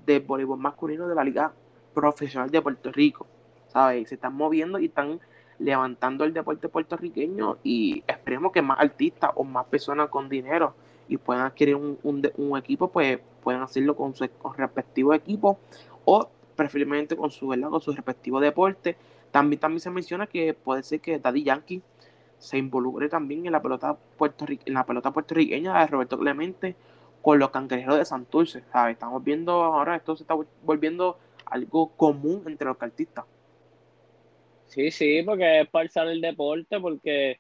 de 0.08 0.20
voleibol 0.20 0.58
masculino 0.58 1.06
de 1.06 1.14
la 1.14 1.22
Liga 1.22 1.52
Profesional 1.92 2.50
de 2.50 2.62
Puerto 2.62 2.90
Rico. 2.90 3.26
¿Sabes? 3.68 4.08
Se 4.08 4.14
están 4.14 4.34
moviendo 4.34 4.78
y 4.78 4.86
están 4.86 5.20
levantando 5.58 6.24
el 6.24 6.32
deporte 6.32 6.68
puertorriqueño 6.68 7.58
y 7.62 8.02
esperemos 8.06 8.52
que 8.52 8.62
más 8.62 8.80
artistas 8.80 9.30
o 9.34 9.44
más 9.44 9.66
personas 9.66 10.08
con 10.08 10.28
dinero 10.28 10.74
y 11.08 11.18
puedan 11.18 11.44
adquirir 11.44 11.74
un, 11.74 11.98
un, 12.02 12.58
equipo, 12.58 12.88
pues 12.88 13.18
pueden 13.42 13.60
hacerlo 13.60 13.94
con 13.96 14.14
su 14.14 14.26
respectivo 14.56 15.12
equipo 15.12 15.58
o 16.04 16.30
preferiblemente 16.56 17.14
con 17.14 17.30
su, 17.30 17.48
con 17.48 17.80
su 17.80 17.92
respectivo 17.92 18.40
deporte. 18.40 18.96
También, 19.30 19.60
también 19.60 19.80
se 19.80 19.90
menciona 19.90 20.26
que 20.26 20.54
puede 20.54 20.82
ser 20.82 21.00
que 21.00 21.18
Daddy 21.18 21.42
Yankee 21.42 21.82
se 22.38 22.56
involucre 22.56 23.10
también 23.10 23.44
en 23.44 23.52
la 23.52 23.60
pelota 23.60 23.98
en 24.64 24.74
la 24.74 24.86
pelota 24.86 25.12
puertorriqueña 25.12 25.80
de 25.80 25.86
Roberto 25.86 26.18
Clemente 26.18 26.76
con 27.22 27.38
los 27.38 27.50
cangrejeros 27.50 27.98
de 27.98 28.04
Santurce. 28.04 28.62
¿sabes? 28.72 28.94
Estamos 28.94 29.22
viendo 29.22 29.52
ahora, 29.52 29.96
esto 29.96 30.16
se 30.16 30.22
está 30.22 30.35
volviendo 30.62 31.18
algo 31.46 31.88
común 31.90 32.42
entre 32.46 32.66
los 32.66 32.81
artistas. 32.81 33.24
Sí, 34.66 34.90
sí, 34.90 35.22
porque 35.22 35.62
es 35.62 35.68
para 35.68 36.11
el 36.11 36.20
deporte, 36.20 36.78
porque 36.78 37.38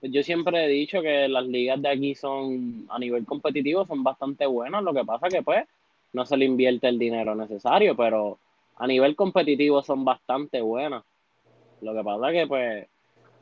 yo 0.00 0.22
siempre 0.22 0.64
he 0.64 0.68
dicho 0.68 1.02
que 1.02 1.28
las 1.28 1.44
ligas 1.44 1.82
de 1.82 1.88
aquí 1.88 2.14
son, 2.14 2.86
a 2.88 2.98
nivel 2.98 3.26
competitivo, 3.26 3.84
son 3.84 4.04
bastante 4.04 4.46
buenas. 4.46 4.82
Lo 4.84 4.94
que 4.94 5.04
pasa 5.04 5.28
que 5.28 5.42
pues 5.42 5.64
no 6.12 6.24
se 6.24 6.36
le 6.36 6.44
invierte 6.44 6.88
el 6.88 6.98
dinero 6.98 7.34
necesario, 7.34 7.96
pero 7.96 8.38
a 8.76 8.86
nivel 8.86 9.16
competitivo 9.16 9.82
son 9.82 10.04
bastante 10.04 10.60
buenas. 10.60 11.04
Lo 11.80 11.94
que 11.94 12.04
pasa 12.04 12.30
que 12.30 12.46
pues 12.46 12.86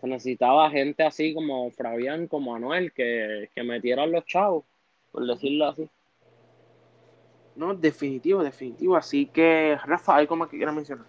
se 0.00 0.06
necesitaba 0.06 0.70
gente 0.70 1.02
así 1.02 1.34
como 1.34 1.70
Fabián, 1.70 2.26
como 2.26 2.54
Anuel, 2.54 2.92
que, 2.92 3.50
que 3.54 3.62
metieran 3.62 4.12
los 4.12 4.24
chavos, 4.24 4.64
por 5.16 5.26
decirlo 5.26 5.66
así. 5.66 5.88
No, 7.54 7.74
definitivo, 7.74 8.42
definitivo. 8.42 8.96
Así 8.96 9.24
que, 9.24 9.74
Rafa, 9.82 10.16
¿hay 10.16 10.26
como 10.26 10.46
que 10.46 10.58
quieras 10.58 10.74
mencionar? 10.74 11.06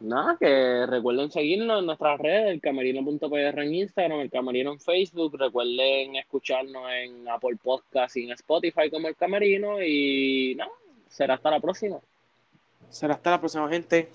Nada, 0.00 0.36
que 0.36 0.84
recuerden 0.84 1.30
seguirnos 1.30 1.78
en 1.78 1.86
nuestras 1.86 2.18
redes, 2.18 2.50
el 2.50 2.60
camerino.pr 2.60 3.60
en 3.60 3.74
Instagram, 3.74 4.18
el 4.18 4.32
camerino 4.32 4.72
en 4.72 4.80
Facebook. 4.80 5.38
Recuerden 5.38 6.16
escucharnos 6.16 6.82
en 6.90 7.28
Apple 7.28 7.56
Podcast 7.62 8.16
y 8.16 8.24
en 8.24 8.32
Spotify 8.32 8.90
como 8.90 9.06
el 9.06 9.14
camerino. 9.14 9.80
Y 9.80 10.56
nada, 10.56 10.72
será 11.08 11.34
hasta 11.34 11.52
la 11.52 11.60
próxima. 11.60 12.00
Será 12.90 13.14
hasta 13.14 13.30
la 13.30 13.38
próxima, 13.38 13.68
gente. 13.68 14.08